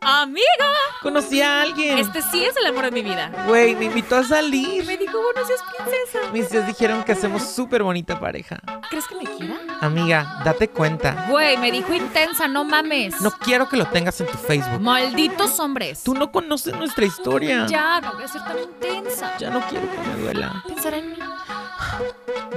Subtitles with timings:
[0.00, 0.72] Amiga,
[1.02, 1.98] Conocí a alguien.
[1.98, 3.30] este sí es el amor de mi vida.
[3.48, 4.84] Güey, me invitó a salir.
[4.86, 6.32] me dijo, buenos días, princesa.
[6.32, 8.60] Mis tías dijeron que hacemos súper bonita pareja.
[8.88, 9.56] ¿Crees que me quiera?
[9.80, 11.26] Amiga, date cuenta.
[11.28, 13.20] Güey, me dijo intensa, no mames.
[13.20, 14.80] No quiero que lo tengas en tu Facebook.
[14.80, 16.02] Malditos hombres.
[16.04, 17.66] Tú no conoces nuestra historia.
[17.66, 19.36] Ya, no voy a ser tan intensa.
[19.38, 20.62] Ya no quiero que me duela.
[20.66, 21.16] Pensará en mí.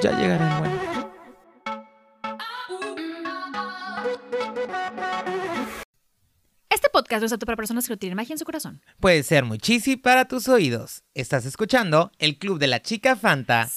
[0.01, 0.98] Ya llegará el bueno.
[6.69, 8.81] Este podcast no es apto para personas que no tienen magia en su corazón.
[8.99, 11.03] Puede ser muy cheesy para tus oídos.
[11.13, 13.67] Estás escuchando el Club de la Chica Fanta.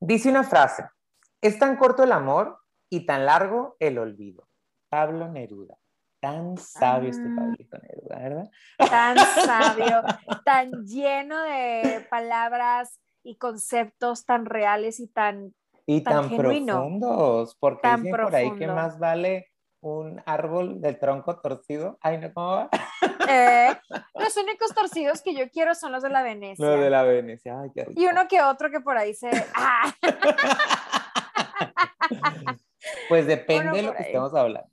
[0.00, 0.84] Dice una frase.
[1.40, 2.58] Es tan corto el amor
[2.90, 4.48] y tan largo el olvido.
[4.88, 5.79] Pablo Neruda.
[6.20, 7.34] Tan sabio este Ah.
[7.36, 8.50] Pablito Neruda, ¿verdad?
[8.78, 10.02] tan sabio,
[10.44, 15.54] tan lleno de palabras y conceptos tan reales y tan...
[15.86, 19.48] Y Tan tan, profundos, porque Tan dicen por ahí que más vale
[19.80, 21.98] un árbol del tronco torcido.
[22.02, 22.70] Ay, no, ¿cómo va?
[23.28, 23.74] eh,
[24.14, 26.64] los únicos torcidos que yo quiero son los de la Venecia.
[26.64, 27.60] Lo de la Venecia.
[27.60, 28.00] Ay, qué rico.
[28.00, 29.30] Y uno que otro que por ahí se...
[29.54, 29.92] ¡Ah!
[33.08, 34.70] Pues depende de lo que estemos hablando.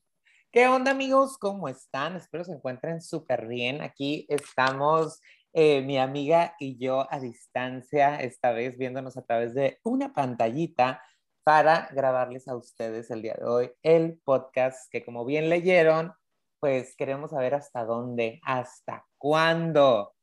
[0.50, 1.38] ¿Qué onda, amigos?
[1.38, 2.16] ¿Cómo están?
[2.16, 3.81] Espero se encuentren súper bien.
[3.81, 5.20] Aquí estamos
[5.52, 11.03] eh, mi amiga y yo a distancia, esta vez viéndonos a través de una pantallita
[11.44, 16.14] para grabarles a ustedes el día de hoy el podcast que como bien leyeron,
[16.59, 20.16] pues queremos saber hasta dónde, hasta cuándo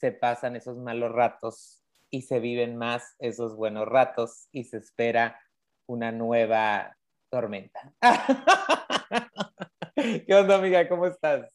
[0.00, 5.40] se pasan esos malos ratos y se viven más esos buenos ratos y se espera
[5.86, 6.96] una nueva
[7.30, 7.94] tormenta.
[10.26, 10.88] ¿Qué onda, amiga?
[10.88, 11.48] ¿Cómo estás?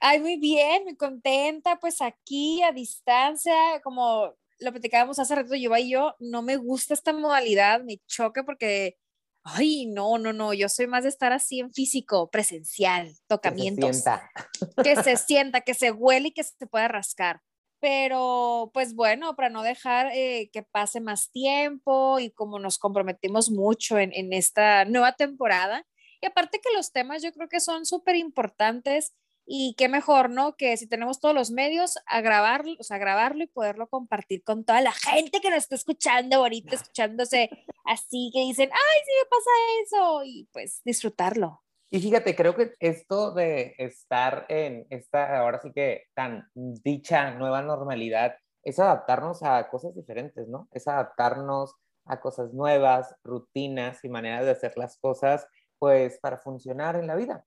[0.00, 5.74] Ay, muy bien, muy contenta, pues aquí a distancia, como lo platicábamos hace rato, yo
[5.76, 8.96] y yo, no me gusta esta modalidad, me choca porque,
[9.44, 13.22] ay, no, no, no, yo soy más de estar así en físico, presencial, Que se
[13.28, 14.30] tocamientos, sienta.
[14.84, 17.40] que se sienta, que se huele y que se pueda rascar.
[17.80, 23.50] Pero, pues bueno, para no dejar eh, que pase más tiempo y como nos comprometimos
[23.50, 25.86] mucho en, en esta nueva temporada,
[26.24, 29.14] y aparte que los temas yo creo que son súper importantes
[29.44, 30.56] y qué mejor, ¿no?
[30.56, 34.64] Que si tenemos todos los medios a grabarlo, o sea, grabarlo y poderlo compartir con
[34.64, 37.50] toda la gente que nos está escuchando ahorita, escuchándose
[37.84, 39.50] así, que dicen, ay, sí me pasa
[39.82, 41.62] eso, y pues disfrutarlo.
[41.90, 47.60] Y fíjate, creo que esto de estar en esta, ahora sí que tan dicha nueva
[47.60, 50.68] normalidad, es adaptarnos a cosas diferentes, ¿no?
[50.72, 51.74] Es adaptarnos
[52.06, 55.46] a cosas nuevas, rutinas y maneras de hacer las cosas,
[55.84, 57.44] pues para funcionar en la vida.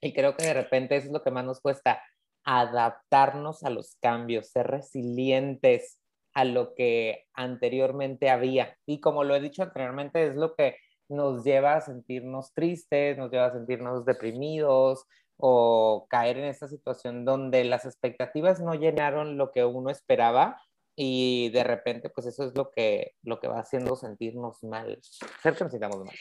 [0.00, 2.02] Y creo que de repente eso es lo que más nos cuesta,
[2.42, 6.00] adaptarnos a los cambios, ser resilientes
[6.34, 8.76] a lo que anteriormente había.
[8.86, 13.30] Y como lo he dicho anteriormente, es lo que nos lleva a sentirnos tristes, nos
[13.30, 15.04] lleva a sentirnos deprimidos
[15.36, 20.60] o caer en esta situación donde las expectativas no llenaron lo que uno esperaba
[20.96, 24.98] y de repente pues eso es lo que, lo que va haciendo sentirnos mal,
[25.38, 26.16] hacer que nos sintamos mal.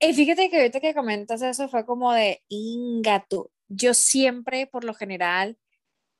[0.00, 3.50] Y fíjate que ahorita que comentas eso fue como de ingato.
[3.68, 5.58] Yo siempre, por lo general,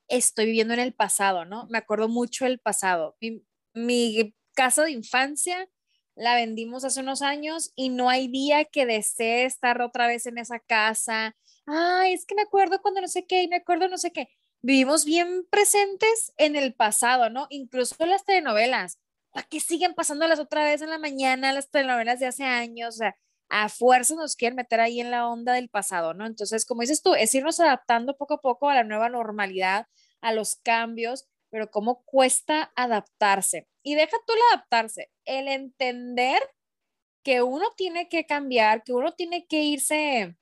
[0.09, 1.67] estoy viviendo en el pasado, ¿no?
[1.71, 3.17] Me acuerdo mucho del pasado.
[3.21, 3.45] Mi,
[3.75, 5.69] mi casa de infancia
[6.17, 10.39] la vendimos hace unos años y no hay día que desee estar otra vez en
[10.39, 11.37] esa casa.
[11.67, 14.29] Ay, es que me acuerdo cuando no sé qué, y me acuerdo no sé qué.
[14.61, 17.47] Vivimos bien presentes en el pasado, ¿no?
[17.51, 18.99] Incluso las telenovelas.
[19.31, 22.97] ¿Para qué siguen pasándolas otra vez en la mañana, las telenovelas de hace años?
[22.97, 23.17] O sea,
[23.49, 26.27] a fuerza nos quieren meter ahí en la onda del pasado, ¿no?
[26.27, 29.87] Entonces, como dices tú, es irnos adaptando poco a poco a la nueva normalidad,
[30.21, 33.67] a los cambios, pero cómo cuesta adaptarse.
[33.83, 36.41] Y deja tú el adaptarse, el entender
[37.23, 40.37] que uno tiene que cambiar, que uno tiene que irse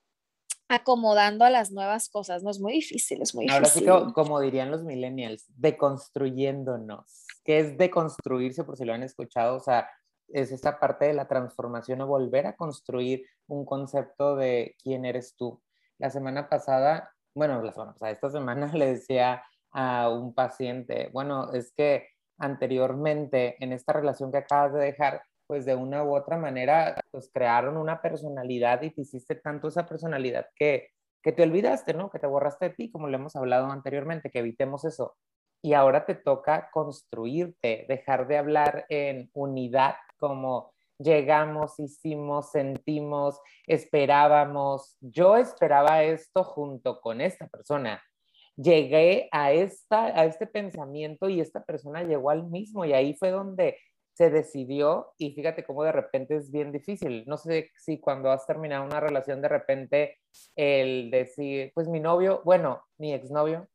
[0.69, 3.99] acomodando a las nuevas cosas, no es muy difícil, es muy Ahora sí, difícil.
[3.99, 7.25] como, como dirían los millennials, deconstruyéndonos.
[7.43, 8.65] ¿Qué es deconstruirse?
[8.65, 9.89] Por si lo han escuchado, o sea,
[10.29, 15.35] es esta parte de la transformación o volver a construir un concepto de quién eres
[15.35, 15.61] tú.
[15.97, 21.51] La semana pasada, bueno, la semana pasada, esta semana le decía a un paciente, bueno,
[21.53, 22.09] es que
[22.39, 27.29] anteriormente en esta relación que acabas de dejar, pues de una u otra manera, pues
[27.33, 30.89] crearon una personalidad y te hiciste tanto esa personalidad que,
[31.23, 32.09] que te olvidaste, ¿no?
[32.09, 35.15] Que te borraste de ti, como lo hemos hablado anteriormente, que evitemos eso.
[35.61, 44.97] Y ahora te toca construirte, dejar de hablar en unidad como llegamos, hicimos, sentimos, esperábamos.
[45.01, 48.01] Yo esperaba esto junto con esta persona.
[48.55, 53.29] Llegué a, esta, a este pensamiento y esta persona llegó al mismo y ahí fue
[53.29, 53.77] donde
[54.13, 57.23] se decidió y fíjate cómo de repente es bien difícil.
[57.27, 60.17] No sé si cuando has terminado una relación de repente
[60.55, 63.67] el decir, pues mi novio, bueno, mi exnovio,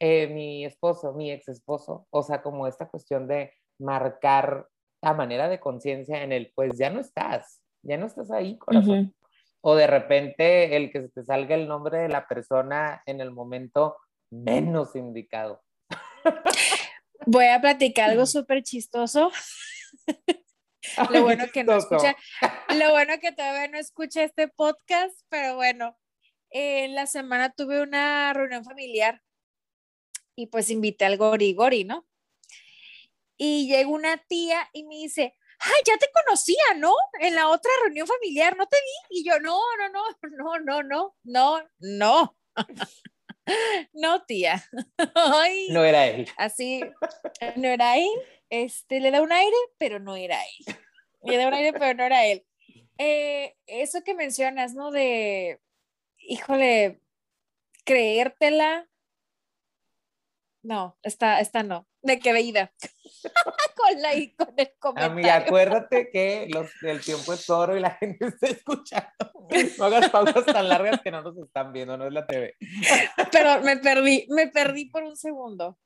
[0.00, 4.66] eh, mi esposo, mi ex esposo, o sea, como esta cuestión de marcar
[5.04, 9.14] la manera de conciencia en el, pues ya no estás, ya no estás ahí, corazón.
[9.60, 13.30] O de repente el que se te salga el nombre de la persona en el
[13.30, 13.96] momento
[14.30, 15.62] menos indicado.
[17.26, 19.30] Voy a platicar algo súper chistoso.
[21.10, 22.14] Lo bueno que no escucha,
[22.78, 25.96] lo bueno que todavía no escucha este podcast, pero bueno,
[26.50, 29.22] en la semana tuve una reunión familiar
[30.36, 32.06] y pues invité al Gori Gori, ¿no?
[33.36, 36.92] Y llega una tía y me dice, ay, ya te conocía, ¿no?
[37.20, 39.20] En la otra reunión familiar, ¿no te vi?
[39.20, 40.02] Y yo, no, no, no,
[40.58, 42.36] no, no, no, no, no.
[43.92, 44.64] No, tía.
[45.14, 46.26] Ay, No era él.
[46.38, 46.82] así
[47.56, 48.08] no era él,
[48.48, 50.76] este le da un aire, pero no era él.
[51.24, 52.46] Le da un aire, pero no era él.
[52.96, 54.90] Eh, eso que mencionas, ¿no?
[54.90, 55.60] De,
[56.18, 57.00] híjole,
[57.84, 58.88] creértela.
[60.64, 61.86] No, esta, esta no.
[62.02, 62.72] De qué veída.
[63.76, 65.12] con la y con el comentario.
[65.12, 69.10] Amiga, acuérdate que los, el tiempo es oro y la gente está escuchando.
[69.78, 72.54] No hagas pausas tan largas que no nos están viendo, no es la TV.
[73.32, 75.78] Pero me perdí, me perdí por un segundo.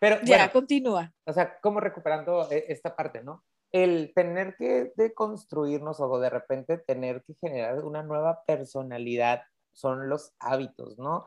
[0.00, 1.12] Pero Ya, bueno, continúa.
[1.26, 3.44] o sea, como recuperando eh, esta parte, ¿no?
[3.70, 9.42] El tener que deconstruirnos o de repente tener que generar una nueva personalidad
[9.72, 11.26] son los hábitos, ¿no?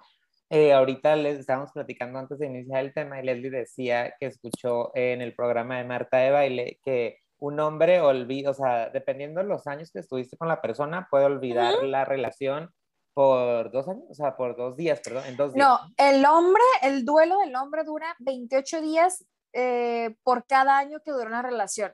[0.56, 4.92] Eh, ahorita les estábamos platicando antes de iniciar el tema y Leslie decía que escuchó
[4.94, 9.48] en el programa de Marta de Baile que un hombre olvida, o sea, dependiendo de
[9.48, 12.72] los años que estuviste con la persona, puede olvidar la relación
[13.16, 15.68] por dos años, o sea, por dos días, perdón, en dos días.
[15.68, 21.10] No, el hombre, el duelo del hombre dura 28 días eh, por cada año que
[21.10, 21.92] dura una relación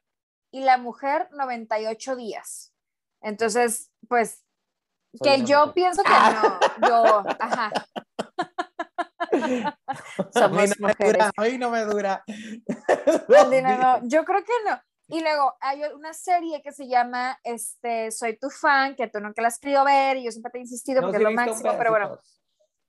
[0.51, 2.73] y la mujer 98 días.
[3.21, 4.43] Entonces, pues,
[5.13, 5.73] Soy que yo mujer.
[5.75, 6.09] pienso que
[6.81, 7.71] no, yo, ajá,
[9.43, 11.13] A mí somos no me mujeres.
[11.13, 12.23] dura, a mí no me dura.
[13.27, 14.79] No, no, yo creo que no.
[15.11, 19.41] Y luego hay una serie que se llama este, Soy tu fan, que tú nunca
[19.41, 21.71] la has querido ver y yo siempre te he insistido porque sí es lo máximo,
[21.77, 22.19] pero bueno.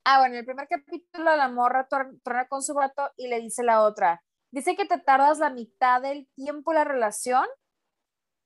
[0.05, 3.63] Ah, bueno, el primer capítulo la morra tor- truena con su vato y le dice
[3.63, 7.45] la otra, dice que te tardas la mitad del tiempo en la relación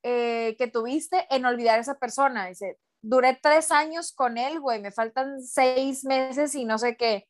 [0.03, 2.47] eh, que tuviste en olvidar a esa persona.
[2.47, 7.27] Dice, duré tres años con él, güey, me faltan seis meses y no sé qué.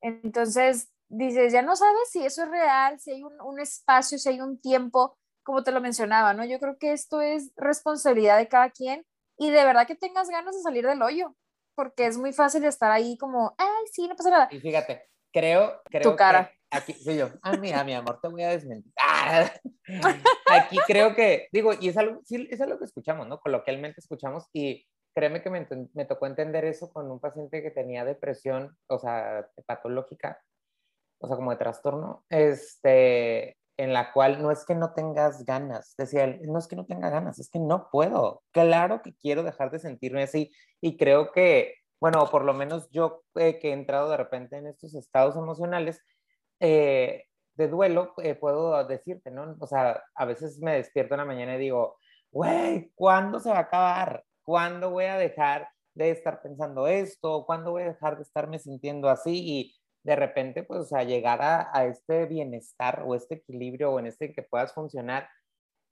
[0.00, 4.28] Entonces, dices, ya no sabes si eso es real, si hay un, un espacio, si
[4.28, 6.44] hay un tiempo, como te lo mencionaba, ¿no?
[6.44, 9.06] Yo creo que esto es responsabilidad de cada quien
[9.38, 11.34] y de verdad que tengas ganas de salir del hoyo,
[11.74, 14.48] porque es muy fácil estar ahí como, ay, sí, no pasa nada.
[14.50, 16.50] Y fíjate, creo, creo Tu cara.
[16.50, 18.92] que aquí, soy yo, ah, mira, mi amor, te voy a desmentir.
[19.00, 19.50] Ah,
[20.50, 23.38] aquí creo que, digo, y es algo, sí, es algo que escuchamos, ¿no?
[23.40, 28.76] Coloquialmente escuchamos y créeme que me, tocó entender eso con un paciente que tenía depresión,
[28.86, 30.38] o sea, patológica,
[31.20, 35.94] o sea, como de trastorno, este, en la cual no es que no tengas ganas,
[35.96, 38.42] decía él, no es que no tenga ganas, es que no puedo.
[38.52, 40.52] Claro que quiero dejar de sentirme así
[40.82, 44.66] y creo que, bueno, por lo menos yo eh, que he entrado de repente en
[44.66, 45.98] estos estados emocionales
[46.60, 49.56] eh, de duelo, eh, puedo decirte, ¿no?
[49.60, 51.96] O sea, a veces me despierto en la mañana y digo,
[52.30, 54.25] güey, ¿cuándo se va a acabar?
[54.46, 57.44] ¿Cuándo voy a dejar de estar pensando esto?
[57.46, 59.32] ¿Cuándo voy a dejar de estarme sintiendo así?
[59.44, 64.06] Y de repente, pues, o sea, llegar a, este bienestar o este equilibrio o en
[64.06, 65.28] este que puedas funcionar,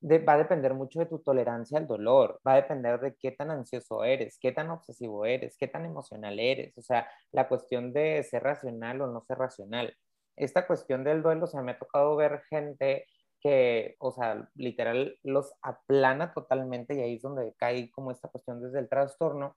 [0.02, 3.50] va a depender mucho de tu tolerancia al dolor, va a depender de qué tan
[3.50, 8.22] ansioso eres, qué tan obsesivo eres, qué tan emocional eres, o sea, la cuestión de
[8.22, 9.96] ser racional o no ser racional.
[10.36, 13.06] Esta cuestión del duelo, o sea, me ha tocado ver gente
[13.44, 18.62] que, o sea, literal los aplana totalmente y ahí es donde cae como esta cuestión
[18.62, 19.56] desde el trastorno.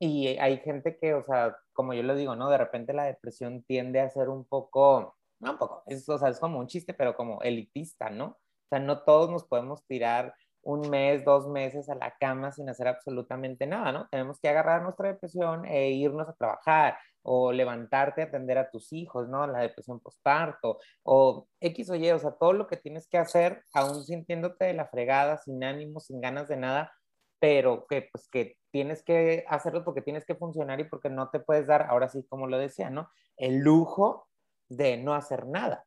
[0.00, 2.48] Y hay gente que, o sea, como yo le digo, ¿no?
[2.48, 6.30] De repente la depresión tiende a ser un poco, no un poco, es, o sea,
[6.30, 8.26] es como un chiste, pero como elitista, ¿no?
[8.28, 12.68] O sea, no todos nos podemos tirar un mes, dos meses a la cama sin
[12.70, 14.08] hacer absolutamente nada, ¿no?
[14.10, 18.92] Tenemos que agarrar nuestra depresión e irnos a trabajar o levantarte a atender a tus
[18.92, 19.46] hijos, ¿no?
[19.46, 23.62] La depresión postparto o X o Y, o sea, todo lo que tienes que hacer,
[23.74, 26.92] aún sintiéndote de la fregada, sin ánimo, sin ganas de nada,
[27.40, 31.40] pero que pues que tienes que hacerlo porque tienes que funcionar y porque no te
[31.40, 33.10] puedes dar, ahora sí, como lo decía, ¿no?
[33.36, 34.28] El lujo
[34.68, 35.84] de no hacer nada.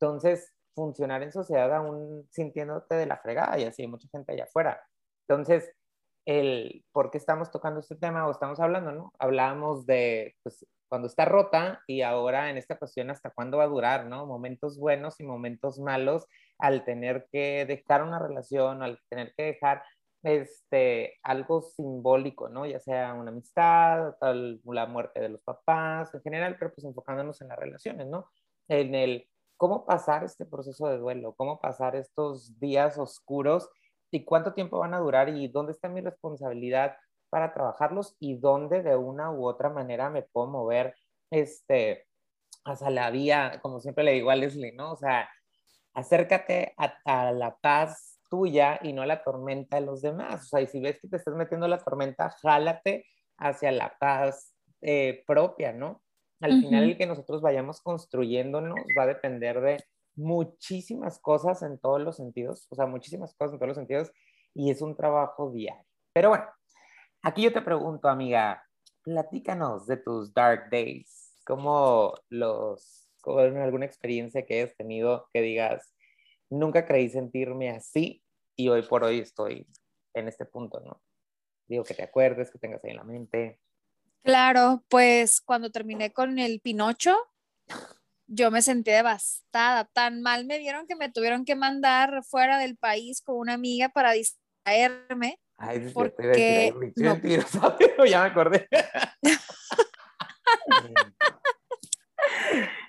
[0.00, 4.44] Entonces, funcionar en sociedad aún sintiéndote de la fregada y así hay mucha gente allá
[4.44, 4.80] afuera.
[5.28, 5.72] Entonces,
[6.24, 9.12] el por qué estamos tocando este tema o estamos hablando, ¿no?
[9.18, 13.68] Hablábamos de pues, cuando está rota y ahora en esta cuestión hasta cuándo va a
[13.68, 14.26] durar, ¿no?
[14.26, 16.26] Momentos buenos y momentos malos
[16.58, 19.82] al tener que dejar una relación, al tener que dejar
[20.22, 22.66] este, algo simbólico, ¿no?
[22.66, 27.48] Ya sea una amistad, la muerte de los papás, en general, pero pues enfocándonos en
[27.48, 28.28] las relaciones, ¿no?
[28.68, 33.68] En el cómo pasar este proceso de duelo, cómo pasar estos días oscuros
[34.12, 36.96] y cuánto tiempo van a durar y dónde está mi responsabilidad
[37.30, 40.94] para trabajarlos y dónde de una u otra manera me puedo mover
[41.30, 42.06] este,
[42.64, 44.92] hacia la vía, como siempre le digo a Leslie, ¿no?
[44.92, 45.28] O sea,
[45.94, 50.42] acércate a, a la paz tuya y no a la tormenta de los demás.
[50.42, 53.06] O sea, y si ves que te estás metiendo en la tormenta, jálate
[53.38, 56.02] hacia la paz eh, propia, ¿no?
[56.40, 62.00] Al final, el que nosotros vayamos construyéndonos va a depender de muchísimas cosas en todos
[62.00, 64.12] los sentidos, o sea, muchísimas cosas en todos los sentidos,
[64.54, 65.84] y es un trabajo diario.
[66.12, 66.44] Pero bueno,
[67.22, 68.62] aquí yo te pregunto, amiga,
[69.02, 75.94] platícanos de tus dark days, cómo los, alguna experiencia que hayas tenido que digas,
[76.50, 78.22] nunca creí sentirme así
[78.56, 79.66] y hoy por hoy estoy
[80.14, 81.02] en este punto, ¿no?
[81.66, 83.58] Digo que te acuerdes, que tengas ahí en la mente.
[84.22, 87.16] Claro, pues cuando terminé con el Pinocho,
[88.34, 89.84] yo me sentí devastada.
[89.92, 93.90] Tan mal me vieron que me tuvieron que mandar fuera del país con una amiga
[93.90, 95.38] para distraerme.
[95.58, 98.06] Ay, Porque no.
[98.06, 98.68] ya me acordé.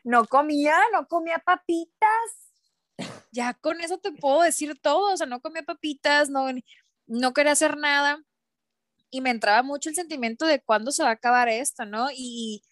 [0.04, 2.52] No comía, no comía papitas.
[3.32, 5.14] Ya con eso te puedo decir todo.
[5.14, 6.48] O sea, no comía papitas, no,
[7.08, 8.22] no quería hacer nada.
[9.10, 12.10] Y me entraba mucho el sentimiento de cuándo se va a acabar esto, ¿no?
[12.14, 12.64] Y,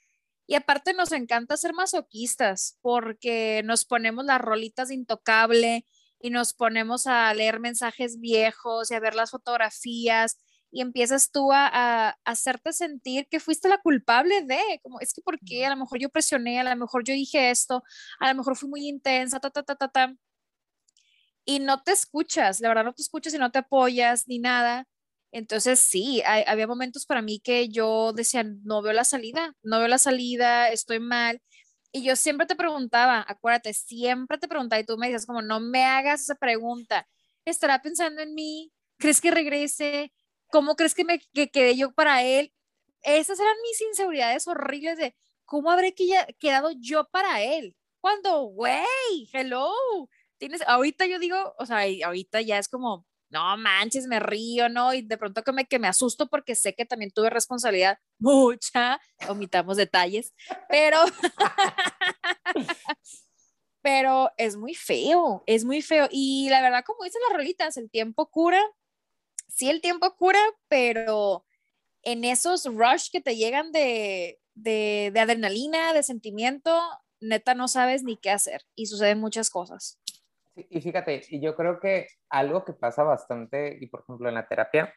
[0.51, 5.85] y aparte nos encanta ser masoquistas porque nos ponemos las rolitas de intocable
[6.19, 10.37] y nos ponemos a leer mensajes viejos y a ver las fotografías
[10.69, 15.65] y empiezas tú a, hacerte sentir que fuiste la culpable de, como es que porque
[15.65, 17.81] a lo mejor yo presioné, a lo mejor yo dije esto,
[18.19, 20.13] a lo mejor fui muy intensa, ta, ta, ta, ta, ta.
[21.45, 24.85] Y no te escuchas, la verdad no te escuchas y no te apoyas ni nada.
[25.31, 29.87] Entonces sí, había momentos para mí que yo decía, no veo la salida, no veo
[29.87, 31.41] la salida, estoy mal.
[31.93, 35.59] Y yo siempre te preguntaba, acuérdate, siempre te preguntaba y tú me dices como, no
[35.59, 37.07] me hagas esa pregunta.
[37.45, 38.71] ¿Estará pensando en mí?
[38.97, 40.13] ¿Crees que regrese?
[40.47, 42.53] ¿Cómo crees que me que quedé yo para él?
[43.03, 45.93] Esas eran mis inseguridades horribles de cómo habré
[46.39, 47.75] quedado yo para él.
[47.99, 48.85] Cuando, güey,
[49.33, 49.71] hello,
[50.37, 54.93] tienes, ahorita yo digo, o sea, ahorita ya es como, no manches, me río, ¿no?
[54.93, 58.99] Y de pronto que me, que me asusto porque sé que también tuve responsabilidad mucha,
[59.27, 60.33] omitamos detalles,
[60.69, 60.97] pero,
[63.81, 66.07] pero es muy feo, es muy feo.
[66.11, 68.61] Y la verdad, como dicen las rolitas, el tiempo cura,
[69.47, 71.45] sí, el tiempo cura, pero
[72.03, 76.81] en esos rush que te llegan de, de, de adrenalina, de sentimiento,
[77.21, 79.99] neta no sabes ni qué hacer y suceden muchas cosas.
[80.55, 84.35] Sí, Y fíjate, y yo creo que algo que pasa bastante, y por ejemplo en
[84.35, 84.93] la terapia,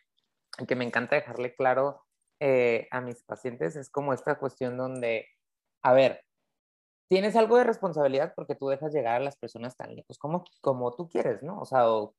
[0.69, 2.03] que me encanta dejarle claro
[2.41, 5.29] eh, a mis pacientes, es como esta cuestión donde,
[5.83, 6.23] a ver,
[7.09, 10.95] tienes algo de responsabilidad porque tú dejas llegar a las personas tan lejos como, como
[10.97, 11.61] tú quieres, ¿no?
[11.61, 12.15] O sea, o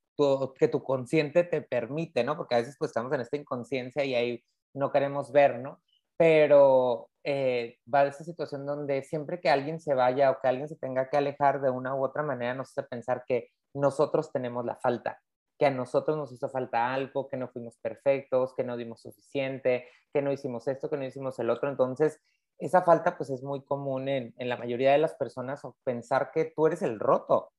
[0.59, 2.37] que tu consciente te permite, ¿no?
[2.37, 5.81] Porque a veces pues estamos en esta inconsciencia y ahí no queremos ver, ¿no?
[6.17, 10.67] Pero eh, va de esa situación donde siempre que alguien se vaya o que alguien
[10.67, 14.63] se tenga que alejar de una u otra manera, nos hace pensar que nosotros tenemos
[14.63, 15.19] la falta,
[15.57, 19.87] que a nosotros nos hizo falta algo, que no fuimos perfectos, que no dimos suficiente,
[20.13, 21.67] que no hicimos esto, que no hicimos el otro.
[21.69, 22.21] Entonces,
[22.59, 26.29] esa falta pues es muy común en, en la mayoría de las personas o pensar
[26.31, 27.51] que tú eres el roto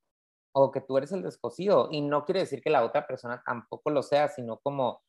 [0.53, 1.89] o que tú eres el descosido.
[1.91, 5.03] Y no quiere decir que la otra persona tampoco lo sea, sino como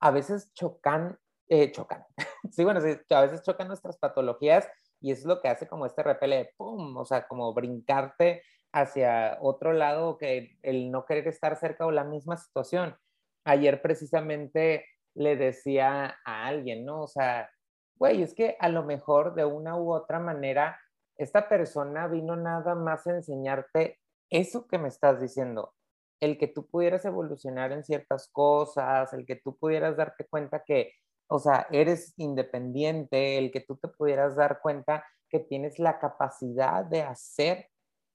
[0.00, 1.18] a veces chocan,
[1.50, 2.04] eh, chocan.
[2.50, 4.68] sí, bueno, sí, a veces chocan nuestras patologías
[5.00, 8.42] y es lo que hace como este repele pum, o sea, como brincarte
[8.72, 12.96] hacia otro lado que el no querer estar cerca o la misma situación.
[13.44, 17.02] Ayer precisamente le decía a alguien, ¿no?
[17.02, 17.50] O sea,
[17.96, 20.78] güey, es que a lo mejor de una u otra manera
[21.16, 23.98] esta persona vino nada más a enseñarte
[24.30, 25.74] eso que me estás diciendo,
[26.20, 30.94] el que tú pudieras evolucionar en ciertas cosas, el que tú pudieras darte cuenta que,
[31.32, 36.84] o sea, eres independiente, el que tú te pudieras dar cuenta que tienes la capacidad
[36.84, 37.68] de hacer.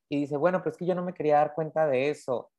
[0.10, 2.52] Y dice, bueno, pues que yo no me quería dar cuenta de eso,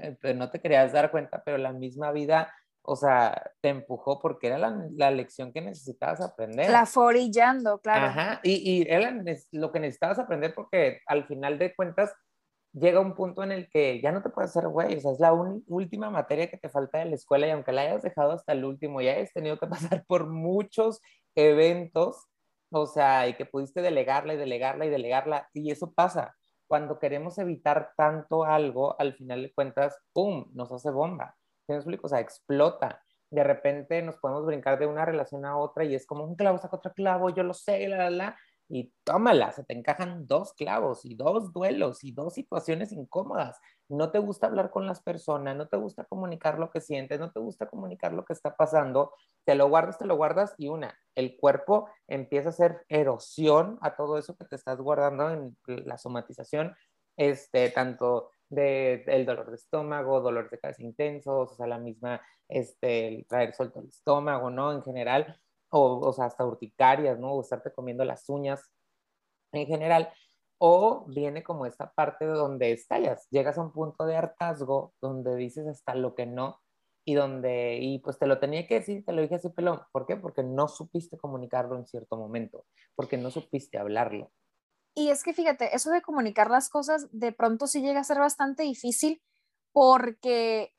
[0.00, 4.20] eh, pero no te querías dar cuenta, pero la misma vida, o sea, te empujó
[4.20, 6.70] porque era la, la lección que necesitabas aprender.
[6.70, 8.06] La forillando, claro.
[8.06, 9.12] Ajá, y, y era
[9.50, 12.14] lo que necesitabas aprender porque al final de cuentas
[12.78, 15.20] llega un punto en el que ya no te puedes hacer güey, o sea, es
[15.20, 18.52] la última materia que te falta de la escuela y aunque la hayas dejado hasta
[18.52, 19.66] el último y hayas tenido que
[20.00, 21.00] pasar por muchos
[21.34, 22.26] eventos,
[22.70, 26.34] o sea, y que pudiste delegarla y delegarla y delegarla, y eso pasa.
[26.66, 31.36] Cuando queremos evitar tanto algo, al final de cuentas, ¡pum!, nos hace bomba.
[31.60, 32.06] ¿Sí me explico?
[32.06, 33.02] O sea, explota.
[33.30, 36.58] De repente nos podemos brincar de una relación a otra y es como un clavo
[36.58, 38.36] saca otro clavo, yo lo sé, la, la, la,
[38.68, 43.60] y tómala, se te encajan dos clavos y dos duelos y dos situaciones incómodas.
[43.88, 47.30] No te gusta hablar con las personas, no te gusta comunicar lo que sientes, no
[47.30, 49.12] te gusta comunicar lo que está pasando,
[49.44, 53.94] te lo guardas, te lo guardas y una, el cuerpo empieza a hacer erosión a
[53.94, 56.74] todo eso que te estás guardando en la somatización,
[57.16, 62.20] este, tanto de, del dolor de estómago, dolor de cabeza intensos, o sea, la misma,
[62.48, 64.72] este, el traer suelto el estómago, ¿no?
[64.72, 65.38] En general,
[65.70, 67.32] o, o sea, hasta urticarias, ¿no?
[67.32, 68.72] O estarte comiendo las uñas
[69.52, 70.12] en general,
[70.58, 75.66] o viene como esta parte donde estallas, llegas a un punto de hartazgo donde dices
[75.66, 76.60] hasta lo que no,
[77.04, 80.06] y donde, y pues te lo tenía que decir, te lo dije así pelón, ¿por
[80.06, 80.16] qué?
[80.16, 82.64] Porque no supiste comunicarlo en cierto momento,
[82.96, 84.32] porque no supiste hablarlo.
[84.94, 88.18] Y es que fíjate, eso de comunicar las cosas de pronto sí llega a ser
[88.18, 89.22] bastante difícil
[89.72, 90.72] porque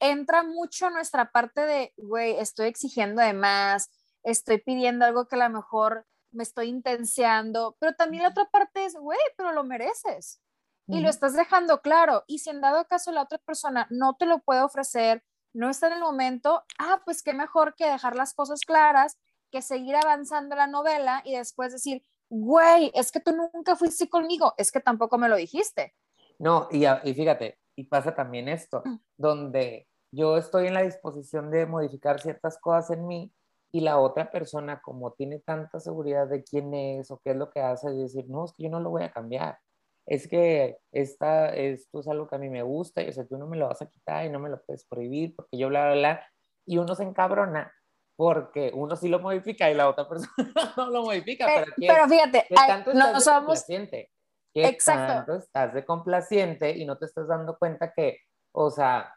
[0.00, 3.90] entra mucho nuestra parte de, güey, estoy exigiendo de más,
[4.22, 8.84] estoy pidiendo algo que a lo mejor me estoy intenseando, pero también la otra parte
[8.84, 10.40] es, güey, pero lo mereces.
[10.86, 12.24] Y lo estás dejando claro.
[12.26, 15.22] Y si en dado caso la otra persona no te lo puede ofrecer,
[15.52, 19.16] no está en el momento, ah, pues qué mejor que dejar las cosas claras,
[19.52, 24.54] que seguir avanzando la novela y después decir, güey, es que tú nunca fuiste conmigo,
[24.56, 25.94] es que tampoco me lo dijiste.
[26.40, 28.96] No, y, y fíjate, y pasa también esto, Mm.
[29.16, 33.32] donde yo estoy en la disposición de modificar ciertas cosas en mí
[33.72, 37.50] y la otra persona, como tiene tanta seguridad de quién es o qué es lo
[37.50, 39.58] que hace, y decir, no, es que yo no lo voy a cambiar.
[40.06, 43.38] Es que esta, esto es algo que a mí me gusta y o sea, tú
[43.38, 45.84] no me lo vas a quitar y no me lo puedes prohibir porque yo bla,
[45.86, 46.26] bla, bla.
[46.66, 47.72] Y uno se encabrona
[48.16, 50.32] porque uno sí lo modifica y la otra persona
[50.76, 51.46] no lo modifica.
[51.46, 54.10] Pe- Pero, ¿qué- Pero fíjate, ¿Qué ay, tanto no estás de somos, complaciente?
[54.52, 55.12] ¿Qué Exacto.
[55.14, 58.18] tanto estás de complaciente y no te estás dando cuenta que,
[58.52, 59.14] o sea,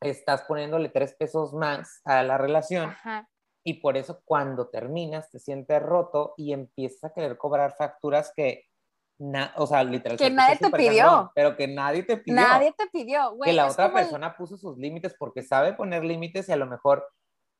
[0.00, 3.28] estás poniéndole tres pesos más a la relación Ajá.
[3.64, 8.64] Y por eso cuando terminas te sientes roto y empiezas a querer cobrar facturas que,
[9.18, 10.18] na- o sea, literal.
[10.18, 11.30] Que nadie te pidió.
[11.34, 12.40] pero que nadie te pidió.
[12.40, 13.50] nadie te pidió, güey.
[13.50, 16.56] que la otra como el- persona puso sus límites porque sabe poner límites y a
[16.56, 17.06] lo mejor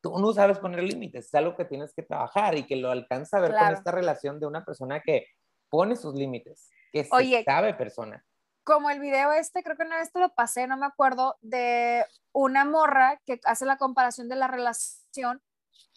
[0.01, 3.38] tú no sabes poner límites, es algo que tienes que trabajar y que lo alcanza
[3.38, 3.67] a ver Claro.
[3.67, 5.27] con esta relación de una persona que
[5.71, 8.25] pone sus límites, que se Oye, sabe persona.
[8.65, 12.05] como el video este, creo que una vez te lo pasé, no me acuerdo, de
[12.33, 15.41] una morra que hace la comparación de la relación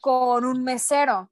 [0.01, 1.31] con un mesero.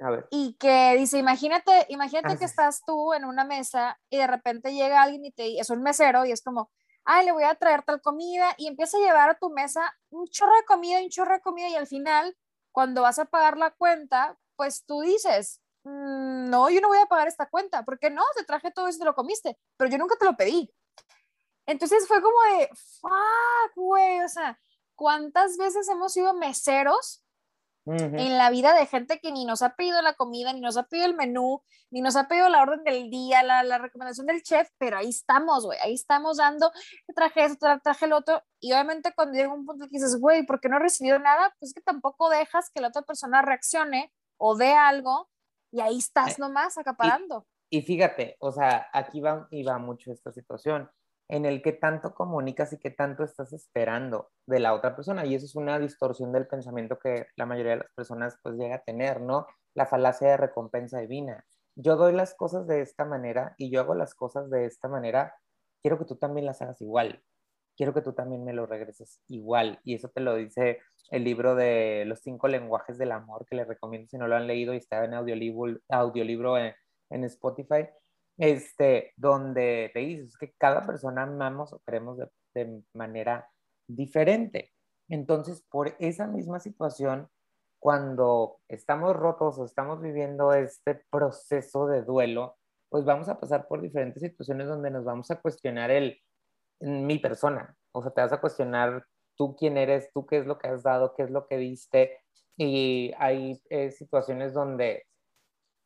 [0.00, 4.18] A ver, y que dice, imagínate, imagínate Ah, que estás tú en una mesa y
[4.18, 6.70] de repente llega alguien y te es un mesero y es como,
[7.04, 10.26] ay, le voy a traer tal comida y empieza a llevar a tu mesa un
[10.28, 12.36] chorro de comida, un chorro de comida y al final,
[12.72, 17.06] cuando vas a pagar la cuenta, pues tú dices, "Mm, no, yo no voy a
[17.06, 19.96] pagar esta cuenta, porque no, te traje todo eso y te lo comiste, pero yo
[19.98, 20.70] nunca te lo pedí.
[21.66, 22.68] Entonces fue como de,
[23.00, 24.58] fuck, güey, o sea,
[24.94, 27.24] ¿cuántas veces hemos sido meseros
[27.88, 30.76] ujú, en la vida de gente que ni nos ha pedido la comida, ni nos
[30.76, 34.26] ha pedido el menú, ni nos ha pedido la orden del día, la, la recomendación
[34.26, 36.70] del chef, pero ahí estamos, güey, ahí estamos dando,
[37.14, 40.60] traje esto, traje el otro, y obviamente cuando llega un punto que dices, güey, ¿por
[40.60, 41.54] qué no he recibido nada?
[41.58, 45.28] Pues que tampoco dejas que la otra persona reaccione o dé algo,
[45.72, 47.46] y ahí estás Eh, nomás acaparando.
[47.70, 50.90] Y fíjate, o sea, aquí va, y va mucho esta situación,
[51.28, 55.26] en el que tanto comunicas y que tanto estás esperando de la otra persona.
[55.26, 58.76] Y eso es una distorsión del pensamiento que la mayoría de las personas pues llega
[58.76, 59.46] a tener, ¿no?
[59.74, 61.44] La falacia de recompensa divina.
[61.76, 65.34] Yo doy las cosas de esta manera y yo hago las cosas de esta manera,
[65.82, 67.22] quiero que tú también las hagas igual.
[67.76, 69.78] Quiero que tú también me lo regreses igual.
[69.84, 73.68] Y eso te lo dice el libro de los cinco lenguajes del amor, que les
[73.68, 77.86] recomiendo si no lo han leído y está en audiolibro, audiolibro en Spotify
[78.38, 82.18] este, donde te dices que cada persona amamos o queremos
[82.54, 83.48] de, manera
[83.86, 84.72] diferente.
[85.08, 87.28] Entonces, por esa misma situación,
[87.78, 92.56] cuando estamos rotos o estamos viviendo este proceso de duelo,
[92.88, 96.20] pues vamos a pasar por diferentes situaciones donde nos vamos a cuestionar el
[96.80, 99.04] mi persona, o sea, te vas a cuestionar
[99.36, 102.20] tú quién eres, tú qué es lo que has dado, qué es lo que diste,
[102.56, 105.06] y hay eh, situaciones donde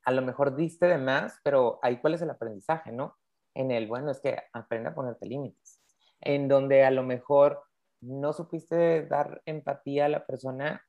[0.05, 3.17] a lo mejor diste de más, pero ahí cuál es el aprendizaje, ¿no?
[3.55, 5.81] En el, bueno, es que aprende a ponerte límites.
[6.21, 7.63] En donde a lo mejor
[8.01, 10.83] no supiste dar empatía a la persona,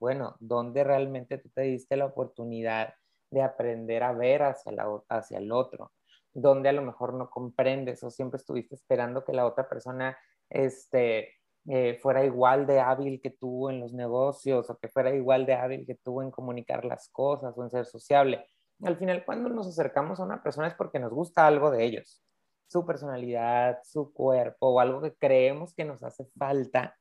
[0.00, 2.94] bueno, donde realmente tú te diste la oportunidad
[3.30, 5.92] de aprender a ver hacia, la, hacia el otro.
[6.32, 10.16] donde a lo mejor no comprendes o siempre estuviste esperando que la otra persona
[10.50, 15.46] este, eh, fuera igual de hábil que tú en los negocios o que fuera igual
[15.46, 18.46] de hábil que tú en comunicar las cosas o en ser sociable.
[18.82, 22.22] Al final, cuando nos acercamos a una persona es porque nos gusta algo de ellos,
[22.68, 26.96] su personalidad, su cuerpo o algo que creemos que nos hace falta.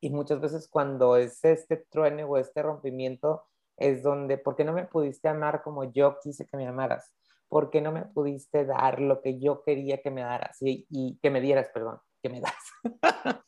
[0.00, 3.44] Y muchas veces cuando es este truene o este rompimiento
[3.76, 7.14] es donde, ¿por qué no me pudiste amar como yo quise que me amaras?
[7.48, 10.58] ¿Por qué no me pudiste dar lo que yo quería que me daras?
[10.60, 12.54] Y, y que me dieras, perdón, que me das.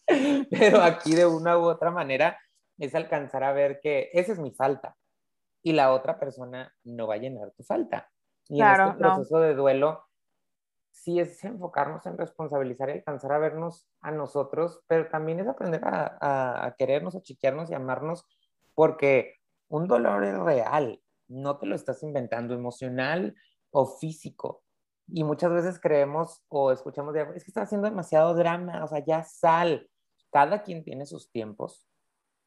[0.50, 2.38] Pero aquí de una u otra manera
[2.78, 4.96] es alcanzar a ver que esa es mi falta
[5.68, 8.10] y la otra persona no va a llenar tu falta.
[8.48, 9.14] Y Claro, en este no.
[9.14, 10.02] proceso de duelo,
[10.90, 15.84] sí es enfocarnos en responsabilizar y alcanzar a vernos a nosotros, pero también es aprender
[15.84, 18.24] a, a, a querernos, a chiquearnos y amarnos,
[18.74, 19.34] porque
[19.68, 23.34] un dolor es real, no te lo estás inventando, emocional
[23.70, 24.62] o físico.
[25.06, 29.04] Y muchas veces creemos o escuchamos, de, es que estás haciendo demasiado drama, o sea,
[29.04, 29.90] ya sal.
[30.32, 31.86] Cada quien tiene sus tiempos,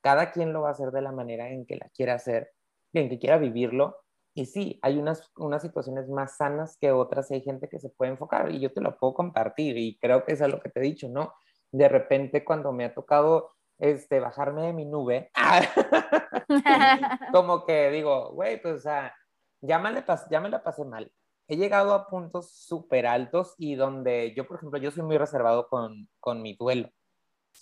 [0.02, 2.52] cada quien lo va a hacer de la manera en que la quiera hacer,
[3.00, 3.98] en que quiera vivirlo.
[4.34, 7.90] Y sí, hay unas, unas situaciones más sanas que otras, y hay gente que se
[7.90, 10.80] puede enfocar y yo te lo puedo compartir y creo que es lo que te
[10.80, 11.34] he dicho, ¿no?
[11.72, 15.32] De repente cuando me ha tocado este, bajarme de mi nube,
[17.32, 19.14] como que digo, güey, pues o sea,
[19.62, 21.12] ya me, la pas- ya me la pasé mal.
[21.48, 25.68] He llegado a puntos súper altos y donde yo, por ejemplo, yo soy muy reservado
[25.68, 26.90] con, con mi duelo.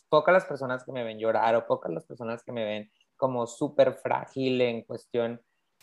[0.10, 3.46] Pocas las personas que me ven llorar o pocas las personas que me ven como
[3.46, 5.40] súper frágil en cuestión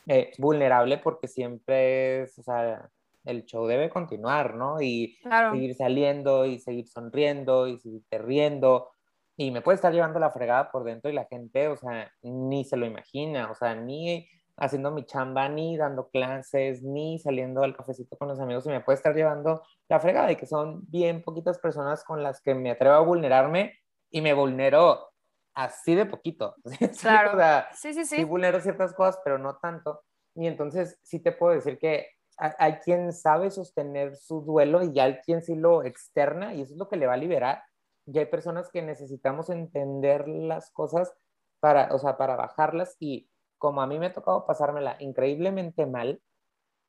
[0.06, 2.88] eh, vulnerable porque siempre es, o sea,
[3.24, 4.80] el show debe continuar, ¿no?
[4.80, 5.52] Y Claro.
[5.52, 8.90] seguir saliendo y seguir sonriendo y seguirte riendo.
[9.36, 12.64] Y me puede estar llevando la fregada por dentro y la gente, o sea, ni
[12.64, 17.76] se lo imagina, o sea, ni haciendo mi chamba, ni dando clases, ni saliendo al
[17.76, 21.22] cafecito con los amigos y me puede estar llevando la fregada y que son bien
[21.22, 23.74] poquitas personas con las que me atrevo a vulnerarme
[24.10, 25.10] y me vulnero
[25.56, 26.54] así de poquito.
[26.66, 26.88] ¿sí?
[27.00, 27.32] Claro.
[27.34, 28.24] O sea, Sí, sí, sí sí.
[28.24, 30.02] vulnero ciertas cosas, pero no tanto.
[30.36, 35.00] Y entonces sí te puedo decir que hay, hay quien sabe sostener su duelo y
[35.00, 37.62] hay quien sí lo externa y eso es lo que le va a liberar.
[38.06, 41.12] Y hay personas que necesitamos entender las cosas
[41.58, 46.22] para, o sea, para bajarlas y como a mí me ha tocado pasármela increíblemente mal,